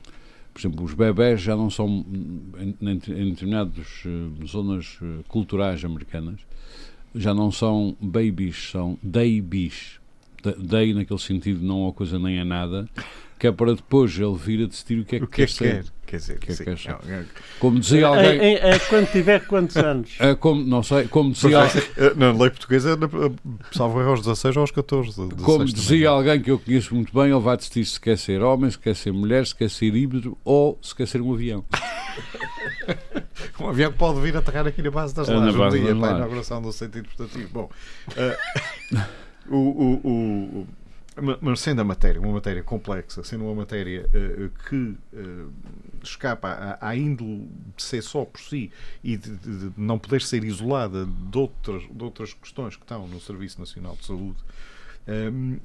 [0.53, 2.05] Por exemplo, os bebés já não são,
[2.59, 2.97] em, em,
[3.31, 4.99] determinadas eh, zonas
[5.29, 6.41] culturais americanas,
[7.17, 8.99] já não são babies, são.
[10.43, 12.89] Da- Day naquele sentido não é uma coisa nem é nada,
[13.39, 15.47] que é para depois ele vir a decidir o que é que, O que é
[15.47, 15.75] quer que ser.
[15.85, 15.85] quer?
[16.07, 16.91] Quer dizer, Que é sim, quer ser?
[16.91, 17.25] não, é-
[17.59, 20.11] Como dizia Em- alguém, em- em- quando tiver quantos anos?
[20.21, 21.59] é como, não sei, como dizia,
[21.97, 22.97] Eh, Na lei portuguesa,
[23.73, 25.09] salvo erro, aos 16 ou aos 14.
[25.17, 25.75] 16 Como também.
[25.75, 28.79] dizia alguém que eu conheço muito bem, ele vai decidir se quer ser homem, se
[28.79, 31.65] quer ser mulher, se quer ser híbrido ou se quer ser um avião.
[33.61, 36.15] Um avião que pode vir aterrar aqui na base das É, lajes um dia para
[36.15, 37.49] a inauguração do centro interpretativo.
[37.53, 37.71] Bom,
[38.17, 38.39] eh,
[39.49, 40.67] o, o- o-
[41.41, 44.77] mas sendo a matéria uma matéria complexa, sendo uma matéria uh, que
[45.15, 45.53] uh,
[46.03, 48.71] escapa à, à, índole de ser só por si
[49.03, 53.09] e de, de, de, não poder ser isolada de outras, de outras questões que estão
[53.09, 54.37] no Serviço Nacional de Saúde,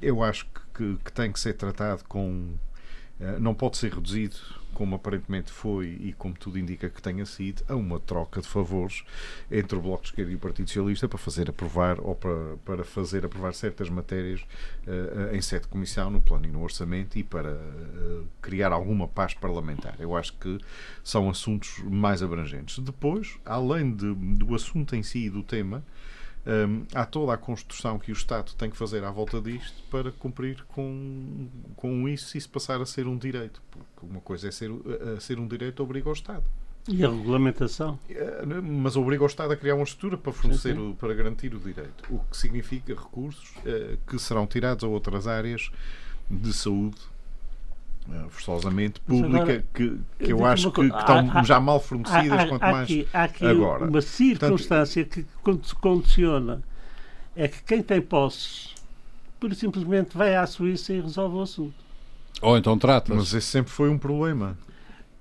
[0.02, 2.54] eu acho que, que, que, tem que ser tratado com.
[3.20, 4.38] Uh, não pode ser reduzido
[4.74, 9.04] como aparentemente foi e como tudo indica que tenha sido, a uma troca de favores
[9.50, 12.84] entre o Bloco de Esquerda e o Partido Socialista para fazer aprovar ou para, para
[12.84, 14.42] fazer aprovar certas matérias
[14.88, 19.08] uh, em sede de comissão, no plano e no orçamento e para uh, criar alguma
[19.08, 19.96] paz parlamentar.
[20.00, 20.58] Eu acho que
[21.04, 22.80] são assuntos mais abrangentes.
[22.80, 25.84] Depois, além de, do assunto em si e do tema,
[26.46, 30.12] um, há toda a construção que o Estado tem que fazer à volta disto para
[30.12, 33.62] cumprir com, com isso e se passar a ser um direito.
[33.70, 34.72] Porque uma coisa é ser,
[35.20, 36.44] ser um direito obriga o Estado.
[36.88, 38.00] E a regulamentação?
[38.64, 40.96] Mas obriga o Estado a criar uma estrutura para fornecer, sim, sim.
[41.00, 42.04] para garantir o direito.
[42.10, 45.72] O que significa recursos uh, que serão tirados a outras áreas
[46.30, 47.21] de saúde eh,
[48.30, 52.48] forçosamente pública agora, que, que eu acho que, que, estão há, já mal fornecidas há,
[52.48, 53.86] quanto há mais aqui, há aqui agora.
[53.86, 56.62] uma circunstância Portanto, que condiciona
[57.36, 58.76] é que quem tem posses
[59.40, 61.74] por simplesmente vai à Suíça e resolve o assunto.
[62.42, 63.14] Ou então trata.
[63.14, 64.58] Mas esse sempre foi um problema.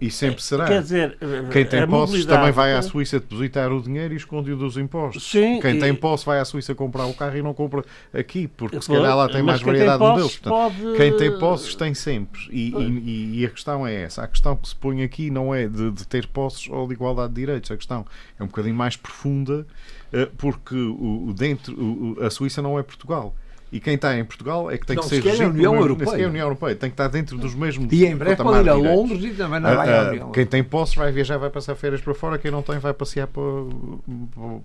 [0.01, 0.65] E sempre será.
[0.65, 1.19] Quer dizer,
[1.53, 5.31] quem tem posses também vai à Suíça depositar o dinheiro e esconde-o dos impostos.
[5.31, 5.79] Sim, quem e...
[5.79, 9.15] tem posse vai à Suíça comprar o carro e não compra aqui, porque se calhar
[9.15, 10.39] lá tem mais variedade de modelos.
[10.39, 10.97] Portanto, pode...
[10.97, 12.41] Quem tem posses tem sempre.
[12.51, 14.23] E, e, e, a questão é essa.
[14.23, 17.35] A questão que se põe aqui não é de, de, ter posses ou de igualdade
[17.35, 17.71] de direitos.
[17.71, 18.07] A questão
[18.39, 19.67] é um bocadinho mais profunda,
[20.13, 23.35] eh, porque o, dentro, a Suíça não é Portugal.
[23.73, 25.45] E quem está em Portugal é que tem não, que ser regime.
[25.45, 26.27] a União Europeia.
[26.27, 26.75] a União Europeia.
[26.75, 27.93] Tem que estar dentro dos mesmos.
[27.93, 30.33] E em breve pode ir a Londres e também não vai à ah, União.
[30.33, 32.37] Quem tem posse vai viajar, vai passar férias para fora.
[32.37, 33.43] Quem não tem vai passear para,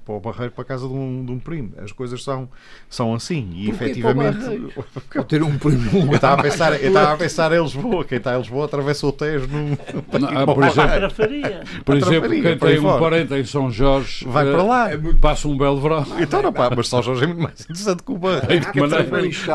[0.04, 1.74] para, o Barreiro, para a casa de um, de um primo.
[1.78, 2.50] As coisas são,
[2.90, 3.52] são assim.
[3.56, 4.74] E Porquê efetivamente.
[5.14, 6.08] Pode ter um primo.
[6.08, 8.04] Eu estava a pensar, eu estava a pensar em Lisboa.
[8.06, 9.78] Quem está em Lisboa atravessa o Tejo num.
[10.20, 11.46] Não, por exemplo,
[11.84, 14.92] por exemplo quem tem um parente em São Jorge vai para lá.
[14.92, 16.06] É passa um belo verão.
[16.20, 18.66] Então não, pá, mas São Jorge é muito mais interessante que o Barreiro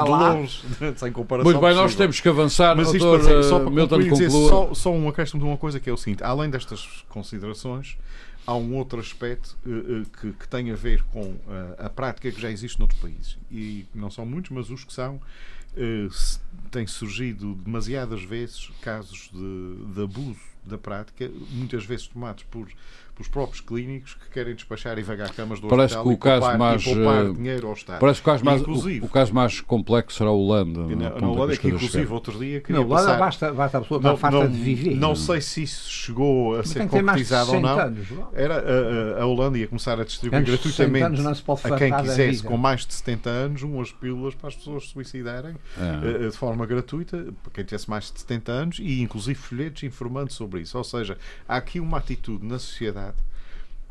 [0.05, 0.63] longe,
[0.97, 1.51] sem comparação.
[1.51, 4.75] Muito bem, nós temos que avançar, Mas isto doutor, para, só para Milton dizer, só,
[4.75, 7.97] só um acréscimo de uma coisa que é o seguinte, além destas considerações,
[8.47, 11.39] há um outro aspecto uh, uh, que, que, tem a ver com uh,
[11.79, 13.39] a prática que já existe noutros países.
[13.51, 15.21] E não são muitos, mas os que são,
[16.71, 22.69] têm surgido demasiadas vezes casos de, de abuso da prática, muitas vezes tomados por
[23.21, 26.41] os próprios clínicos que querem despachar e vagar camas do parece hospital que o caso
[26.41, 28.01] poupar, mais, eh, dinheiro ao Estado.
[28.01, 30.87] Parece que o caso, mais, o, o, caso mais complexo será a Holanda.
[30.87, 33.19] Na, na, Holanda, que inclusive outro dia queria Holanda passar...
[33.19, 34.97] basta, basta a pessoa estar farta de viver.
[34.97, 37.79] Não sei se isso chegou a Mas ser concretizado ou não.
[37.79, 38.65] Anos, Era,
[39.19, 41.21] a, a, Holanda ia começar a distribuir Antes gratuitamente
[41.65, 45.55] a quem quisesse com mais de 70 anos umas pílulas para as pessoas se suicidarem
[45.79, 46.29] é.
[46.29, 50.50] de forma gratuita, para quem tivesse mais de 70 anos, e inclusive folhetos informando sobre
[50.59, 50.77] isso.
[50.79, 53.17] Ou seja, há aqui uma atitude na sociedade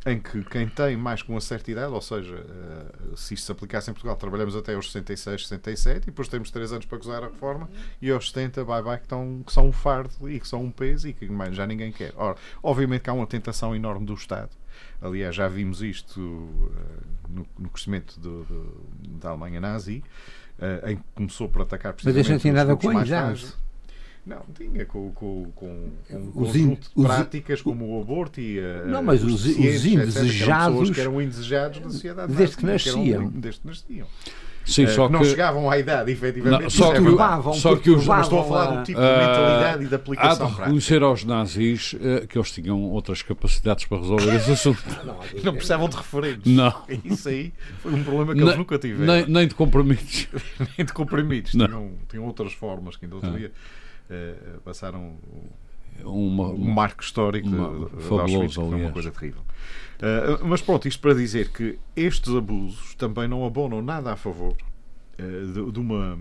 [0.06, 3.52] em que quem tem mais com uma certa idade, ou seja, uh, se isto se
[3.52, 7.24] aplicasse em Portugal, trabalhamos até aos 66, 67 e depois temos 3 anos para gozar
[7.24, 7.70] a reforma
[8.02, 10.72] e aos 70, bye bye, que, estão, que são um fardo e que são um
[10.72, 12.14] peso e que mais, já ninguém quer.
[12.16, 14.52] Ora, obviamente que há uma tentação enorme do Estado.
[15.02, 16.72] Aliás, já vimos isto uh,
[17.28, 18.86] no, no, crescimento do, do,
[19.20, 20.02] da Alemanha nazi,
[20.60, 23.10] uh, em que começou por atacar precisamente Mas deixa nada com mais
[24.30, 28.86] não, tinha com, com, com, com um conjunto de práticas como o aborto e a,
[28.86, 30.82] Não, mas os, os indesejados.
[30.82, 32.34] Etc, que, eram, indesejados da sociedade.
[32.34, 33.30] Desde que nasciam.
[33.30, 34.08] desde que nasciam.
[34.70, 36.62] Sim, só que não chegavam à idade, efetivamente.
[36.62, 39.84] Não, só, é que, só que os, mas estou a falar do tipo de mentalidade
[39.84, 43.86] uh, e de aplicação Há de reconhecer aos nazis uh, que eles tinham outras capacidades
[43.86, 44.84] para resolver esse assunto.
[45.04, 46.54] não, não precisavam de referentes.
[46.54, 46.84] Não.
[47.04, 49.12] Isso aí foi um problema que eles nunca tiveram.
[49.12, 50.28] Nem, nem de comprimidos.
[50.78, 51.52] nem de comprimidos.
[51.52, 53.52] Tinham, tinham outras formas que ainda outro dia eh,
[54.64, 55.18] passaram
[56.04, 59.42] uma, um marco histórico uma, de, fabuloso, foi uma coisa terrível.
[59.42, 64.56] Uh, mas pronto, isto para dizer que estes abusos também não abonam nada a favor
[65.20, 66.18] uh, de, de, uma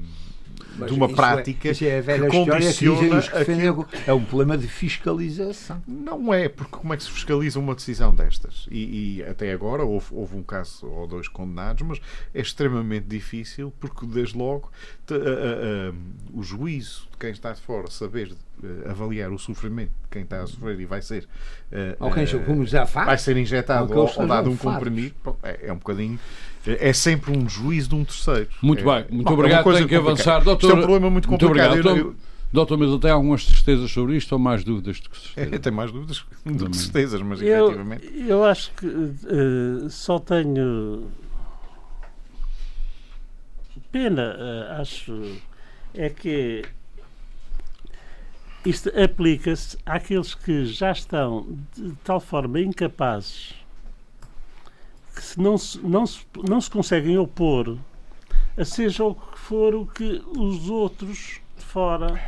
[0.86, 3.88] de uma é- prática é, é a velha que condiciona que aquilo...
[4.06, 5.82] é um problema de fiscalização.
[5.86, 8.66] Não é, porque como é que se fiscaliza uma decisão destas?
[8.70, 12.00] E, e até agora houve, houve, um caso ou dois condenados, mas
[12.34, 14.70] é extremamente difícil porque desde logo
[15.06, 15.92] te, a, a, a,
[16.32, 18.32] o juízo de quem está de fora saber
[18.62, 22.24] uh, avaliar o sofrimento de quem está a sofrer e vai ser uh, ou quem,
[22.24, 26.18] uh, já faz, vai ser injetado ou, ou dado um comprimido é, é um bocadinho
[26.66, 28.48] é sempre um juízo de um terceiro.
[28.60, 29.70] Muito é, bem, muito bom, obrigado.
[29.70, 30.42] É Tem que avançar.
[30.48, 31.72] Doutor, isto é um problema muito complicado.
[31.72, 32.16] Muito obrigado.
[32.50, 35.52] Doutor Milton, tem algumas certezas sobre isto ou mais dúvidas do que certezas?
[35.52, 38.10] É, tem mais dúvidas do que certezas, mas eu, efetivamente.
[38.26, 41.08] Eu acho que uh, só tenho
[43.92, 45.36] pena, uh, acho
[45.94, 46.64] é que
[48.64, 51.46] isto aplica-se àqueles que já estão
[51.76, 53.54] de tal forma incapazes
[55.14, 57.76] que se não, se, não, se, não se conseguem opor
[58.56, 62.20] a seja o que for o que os outros de fora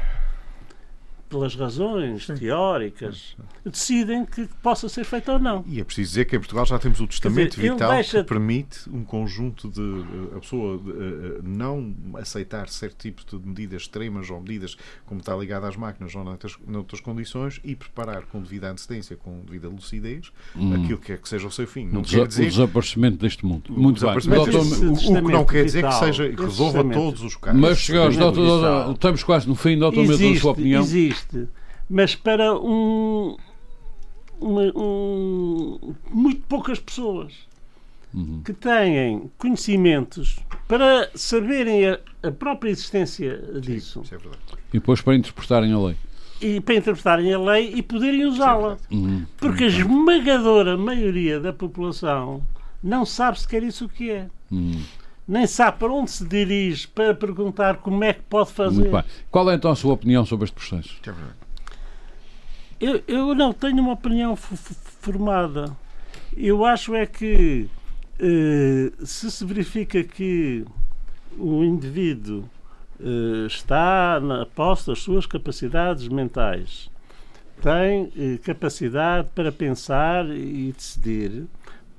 [1.31, 2.35] pelas razões Sim.
[2.35, 5.65] teóricas, decidem que possa ser feito ou não.
[5.67, 8.23] E é preciso dizer que em Portugal já temos o testamento dizer, vital deixa...
[8.23, 13.47] que permite um conjunto de eh, a pessoa de, uh, não aceitar certo tipo de
[13.47, 14.77] medidas extremas ou medidas
[15.07, 19.41] como está ligada às máquinas ou noutras, noutras condições e preparar com devida antecedência, com
[19.45, 20.75] devida lucidez, hum.
[20.75, 21.87] aquilo que é que seja o seu fim.
[21.87, 22.43] Não o, quer dizer...
[22.43, 23.73] o desaparecimento deste mundo.
[23.73, 24.15] O Muito bem.
[24.15, 27.61] Doutor, o, o, que não quer dizer que seja que resolva todos os casos.
[27.61, 30.83] Mas, senhores, doutor, estamos quase no fim, doutor, existe, a sua opinião.
[30.83, 31.49] Existe existe,
[31.89, 33.37] mas para um,
[34.41, 37.33] uma, um muito poucas pessoas
[38.15, 38.43] uhum.
[38.45, 44.03] que têm conhecimentos para saberem a, a própria existência disso.
[44.05, 44.19] Sim, é
[44.71, 45.97] e depois para interpretarem a lei.
[46.41, 48.79] E para interpretarem a lei e poderem usá-la.
[48.91, 49.27] Uhum.
[49.37, 52.43] Porque a esmagadora maioria da população
[52.83, 54.29] não sabe sequer isso o que é.
[54.51, 54.83] Uhum
[55.31, 58.91] nem sabe para onde se dirige para perguntar como é que pode fazer.
[59.31, 61.01] Qual é então a sua opinião sobre este processo?
[62.81, 65.71] Eu, eu não tenho uma opinião formada.
[66.37, 67.69] Eu acho é que
[68.19, 70.65] eh, se se verifica que
[71.39, 72.45] o indivíduo
[72.99, 76.91] eh, está na posse das suas capacidades mentais,
[77.63, 81.47] tem eh, capacidade para pensar e decidir,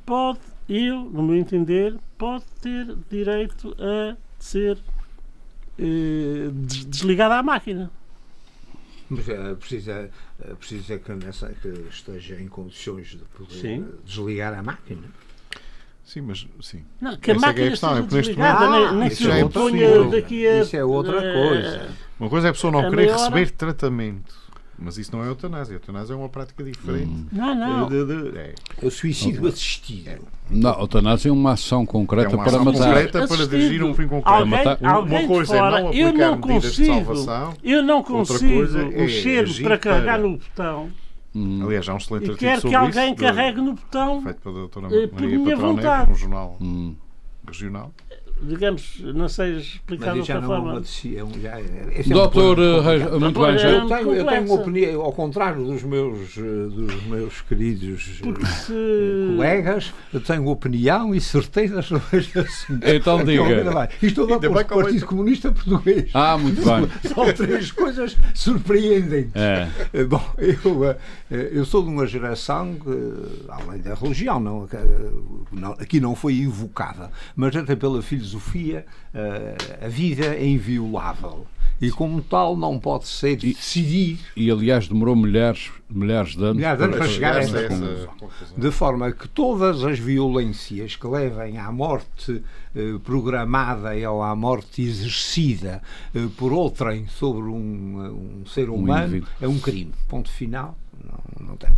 [0.05, 4.78] pode eu, no meu entender, pode ter direito a ser
[5.78, 6.49] eh,
[6.88, 7.91] desligado à máquina.
[9.09, 10.09] Mas é, precisa,
[10.41, 13.86] é, precisa que, nessa, que esteja em condições de poder sim.
[14.05, 15.09] desligar a máquina.
[16.03, 16.84] Sim, mas sim.
[16.99, 19.47] Não, que a Essa máquina é a questão, é desligada, ah, nem, nem se é
[19.47, 20.62] ponha daqui a...
[20.62, 21.89] Isso é outra coisa.
[22.20, 24.41] Uma coisa é a pessoa não querer receber tratamento
[24.82, 25.75] mas isso não é eutanásia.
[25.75, 27.05] A eutanásia é uma prática diferente.
[27.05, 27.25] Hum.
[27.32, 27.88] Não, não.
[27.88, 28.53] De, de, de, é.
[28.82, 28.86] é.
[28.86, 30.09] o suicídio assistido.
[30.09, 30.19] É.
[30.49, 32.88] Não, a eutanásia é uma ação concreta é uma ação para matar.
[32.88, 34.38] concreta para dirigir um fim concreto.
[34.38, 37.53] Alguém, alguém uma coisa fora, é não aplicar eu não consigo, salvação.
[37.63, 40.27] Eu não consigo o cheiro para carregar para...
[40.27, 40.89] no botão.
[41.34, 41.63] Hum.
[41.63, 44.88] Aliás, há um excelente artigo quero que alguém isso, carregue no botão feito pela doutora
[44.88, 46.95] eh, Maria Patrão Neves, um jornal hum.
[47.47, 47.93] regional
[48.42, 50.80] digamos, não sei explicar de outra forma.
[50.80, 53.58] É já, é Doutor, é muito bem.
[53.58, 53.70] Já.
[53.70, 58.46] Eu, tenho, eu tenho uma opinião, ao contrário dos meus, eh, dos meus queridos eh,
[58.46, 58.74] se...
[59.36, 62.84] colegas, eu tenho opinião e certeza sobre este assunto.
[62.84, 63.89] Então diga.
[64.02, 66.10] Estou do Partido Comunista Português.
[66.14, 66.89] Ah, muito bem.
[67.14, 69.36] São três coisas surpreendentes.
[69.36, 69.70] É.
[69.94, 70.96] Eh, bom, eu,
[71.30, 74.68] eu sou de uma geração que, além da religião, não,
[75.52, 81.45] não, aqui não foi invocada, mas até pela filosofia filosofia, uh, a vida é inviolável
[81.82, 84.19] e como tal não pode ser decidir.
[84.36, 87.39] E, e aliás demorou milhares, milhares de anos, milhares de anos para, para chegar a
[87.39, 88.13] essa conclusão.
[88.55, 92.43] De forma que todas as violências que levem à morte
[92.75, 95.82] eh, programada ou à morte exercida
[96.13, 99.91] eh, por outrem sobre um, um ser humano um é um crime.
[100.07, 100.77] Ponto final.
[101.04, 101.70] Não, não tem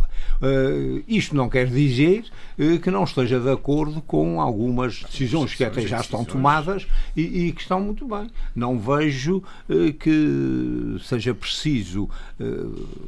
[0.42, 2.24] Uh, isto não quer dizer
[2.58, 7.46] uh, que não esteja de acordo com algumas decisões que até já estão tomadas e,
[7.46, 8.28] e que estão muito bem.
[8.54, 12.08] Não vejo uh, que seja preciso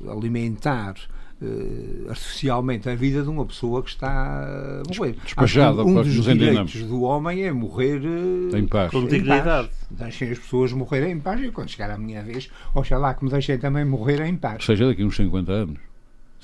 [0.09, 0.95] alimentar
[1.39, 5.17] Uh, artificialmente a vida de uma pessoa que está a morrer.
[5.23, 8.91] Despachada, um, um dos direitos do homem é morrer uh, em paz.
[8.91, 9.69] Com dignidade.
[9.91, 13.31] Deixem as pessoas morrerem em paz e quando chegar a minha vez, oxalá que me
[13.31, 14.65] deixem também morrer em paz.
[14.65, 15.79] Seja daqui uns 50 anos.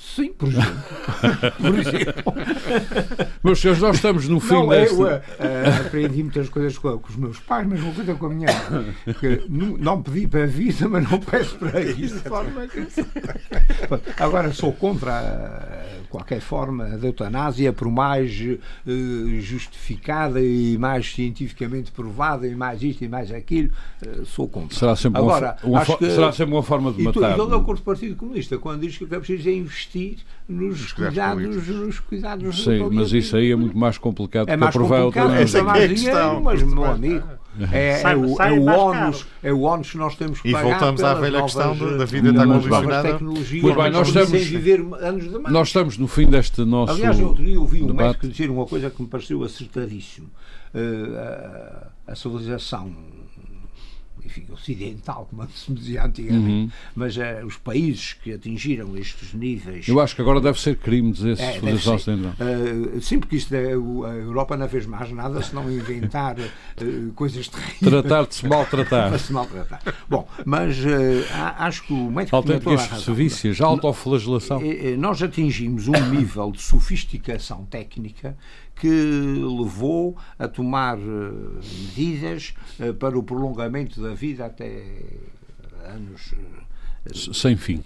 [0.03, 0.83] Sim, por exemplo.
[1.59, 2.33] por exemplo.
[3.43, 4.95] Meus senhores, nós estamos no fim não, deste...
[4.95, 8.29] Eu uh, aprendi muitas coisas com, com, os meus pais, mas uma coisa com a
[8.29, 8.47] minha
[9.19, 12.21] que não, não pedi para a vida, mas não peço para isso.
[14.19, 22.47] Agora sou contra qualquer forma da eutanásia, por mais uh, justificada e mais cientificamente provada
[22.47, 23.71] e mais isto e mais aquilo,
[24.05, 24.77] uh, sou contra.
[24.77, 27.33] Será sempre, Agora, uma, uma que, será sempre uma forma de matar.
[27.33, 29.83] E todo o Corpo Partido Comunista, quando diz que o que é preciso é investir
[29.83, 34.75] investir nos, cuidados, nos cuidados Sim, mas isso aí é muito mais complicado é mais
[34.75, 37.42] complicado, essa é, é dinheiro, mas meu amigo é, é,
[38.15, 40.67] o, é, o ónus, é o ónus que nós temos que pagar.
[40.67, 43.19] E voltamos à velha novas, questão da vida está condicionada.
[43.19, 46.93] Muito bem, nós estamos, viver anos de nós estamos no fim deste nosso.
[46.93, 50.29] Aliás, outro dia ouvi um médico dizer uma coisa que me pareceu acertadíssimo.
[50.73, 51.15] Uh,
[52.07, 52.91] a, a civilização
[54.25, 56.71] enfim, ocidental, como se dizia antigamente, uhum.
[56.95, 59.87] mas uh, os países que atingiram estes níveis.
[59.87, 62.33] Eu acho que agora deve ser crime dizer-se é, exposição ocidental.
[62.39, 67.11] Uh, sim, porque isto é, a Europa não fez mais nada se não inventar uh,
[67.15, 67.79] coisas terríveis.
[67.79, 69.09] Tratar de se maltratar.
[69.13, 69.81] Para se maltratar.
[70.09, 70.77] Bom, mas
[71.57, 72.35] acho que o médico.
[72.35, 74.61] Autênticas sevícias, autoflagelação.
[74.97, 78.37] Nós atingimos um nível de sofisticação técnica
[78.75, 81.01] que levou a tomar eh,
[81.87, 84.83] medidas eh, para o prolongamento da vida até
[85.85, 86.33] anos.
[87.05, 87.83] Eh, sem fim.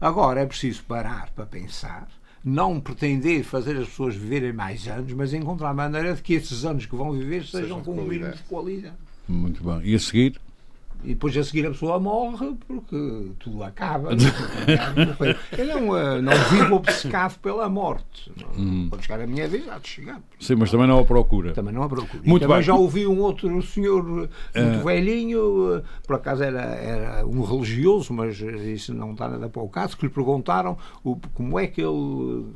[0.00, 2.08] Agora é preciso parar para pensar
[2.44, 6.64] não pretender fazer as pessoas viverem mais anos, mas encontrar a maneira de que esses
[6.64, 8.94] anos que vão viver sejam, sejam com um mínimo de qualidade.
[9.26, 9.80] Muito bem.
[9.82, 10.40] E a seguir?
[11.04, 14.10] E depois a seguir a pessoa morre porque tudo acaba.
[15.56, 18.32] Eu não, eh, não vivo obcecado pela morte.
[18.58, 18.88] Hum.
[18.90, 20.20] Quando chegar a minha vez, há de chegar.
[20.40, 21.52] Sim, mas também não a procura.
[21.52, 22.22] Também não a procura.
[22.24, 22.64] Muito também bem.
[22.64, 24.02] já ouvi um outro senhor
[24.54, 24.84] muito uh...
[24.84, 29.96] velhinho, por acaso era, era um religioso, mas isso não está nada para o caso,
[29.96, 32.46] que lhe perguntaram o, como é que ele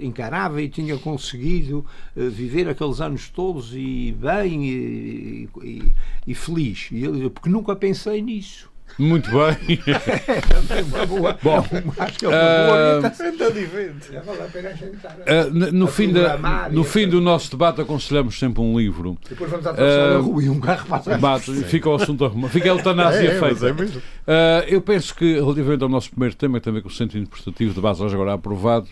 [0.00, 1.84] encarava e tinha conseguido
[2.16, 5.92] uh, viver aqueles anos todos e bem e, e,
[6.26, 6.88] e feliz.
[6.90, 8.70] E ele, porque nunca pensei nisso.
[8.98, 9.78] Muito bem.
[10.70, 11.38] é uma boa.
[11.42, 11.64] Bom,
[11.98, 12.98] acho que é uma boa
[15.26, 19.18] uh, no, fim da, no fim do nosso debate aconselhamos sempre um livro.
[19.28, 21.18] Depois vamos atravessar uh, a rua e um carro passa.
[21.18, 22.52] Bate, fica o assunto arrumado.
[22.52, 23.68] Fica a eutanásia é, feita.
[23.68, 26.88] É uh, eu penso que, relativamente ao nosso primeiro tema, que tem a ver com
[26.88, 28.88] o centro interpretativo de base hoje agora aprovado,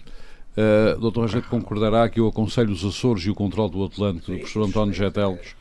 [0.57, 4.39] Uh, doutor Angelo concordará que eu aconselho os Açores e o controle do Atlântico, do
[4.39, 5.55] professor António Getelos.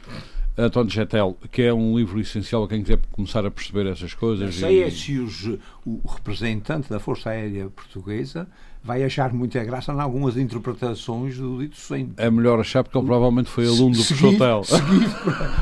[0.56, 4.46] António Getel, que é um livro essencial a quem quiser começar a perceber essas coisas.
[4.46, 4.84] Não sei e...
[4.84, 5.46] é se os,
[5.84, 8.48] o representante da Força Aérea Portuguesa
[8.84, 12.14] vai achar muita graça em algumas interpretações do dito centro.
[12.18, 14.64] É melhor achar porque ele provavelmente foi aluno do professor Tel.
[14.64, 15.16] Seguido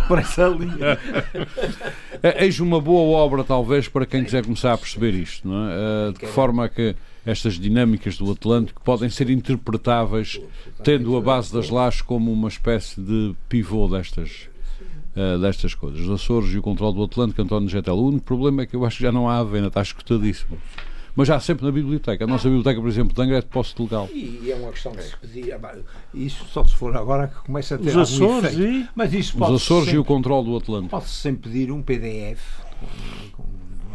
[0.07, 0.99] por, essa linha.
[2.23, 5.47] É, eis uma boa obra, talvez, para quem quiser começar a perceber isto.
[5.47, 5.73] Não é?
[5.73, 6.95] Uh, de que forma que
[7.25, 10.41] estas dinâmicas do Atlântico podem ser interpretáveis
[10.83, 14.49] tendo a base das lajes como uma espécie de pivô destas,
[15.15, 16.01] uh, destas coisas.
[16.01, 17.95] Os Açores e o controle do Atlântico, António Getel.
[17.95, 20.57] O único problema é que eu acho que já não há a venda, está escutadíssimo.
[21.15, 22.23] Mas já sempre na biblioteca.
[22.23, 24.07] A nossa biblioteca, por exemplo, de Angra é de posse legal.
[24.13, 25.53] E, é uma questão de se pedir.
[26.13, 28.87] Isso só se for agora que começa a ter Os Açores e...
[28.95, 30.89] Mas isso pode Os Açores sempre, e o controle do Atlântico.
[30.89, 33.50] Pode-se sempre pedir um PDF com, com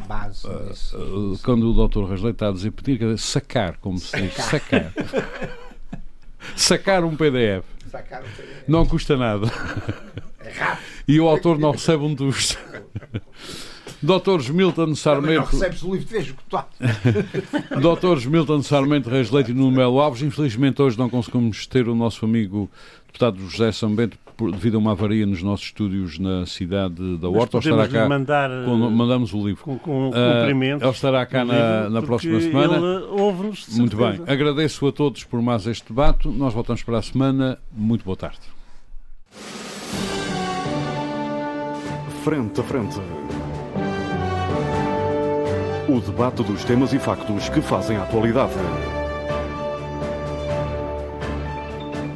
[0.06, 0.46] base.
[0.46, 2.04] Uh, uh, quando o Dr.
[2.04, 4.34] Rasley está a dizer pedir, quer dizer sacar, como se diz.
[4.34, 4.92] Sacar.
[6.56, 7.64] sacar um PDF.
[7.90, 8.68] Sacar um PDF.
[8.68, 9.46] Não custa nada.
[10.40, 10.86] É rápido.
[11.08, 12.56] E o autor não recebe um dos.
[14.02, 15.40] Doutores Milton Sarmento.
[15.40, 16.68] Não recebes o livro de esgotado.
[17.80, 20.22] Doutores Milton Sarmento Reis Leite e Nuno Melo Alves.
[20.22, 22.70] Infelizmente hoje não conseguimos ter o nosso amigo
[23.16, 24.18] deputado José Sambento
[24.52, 27.58] devido a uma avaria nos nossos estúdios na cidade da Horta.
[27.58, 29.64] Estará cá, mandar, com, mandamos o livro.
[29.64, 30.14] Com, com uh,
[30.46, 32.78] ele estará cá na, na próxima semana.
[33.70, 34.20] Muito bem.
[34.26, 36.28] Agradeço a todos por mais este debate.
[36.28, 37.58] Nós voltamos para a semana.
[37.72, 38.40] Muito boa tarde.
[42.22, 42.98] Frente a frente.
[45.88, 48.52] O debate dos temas e factos que fazem a atualidade.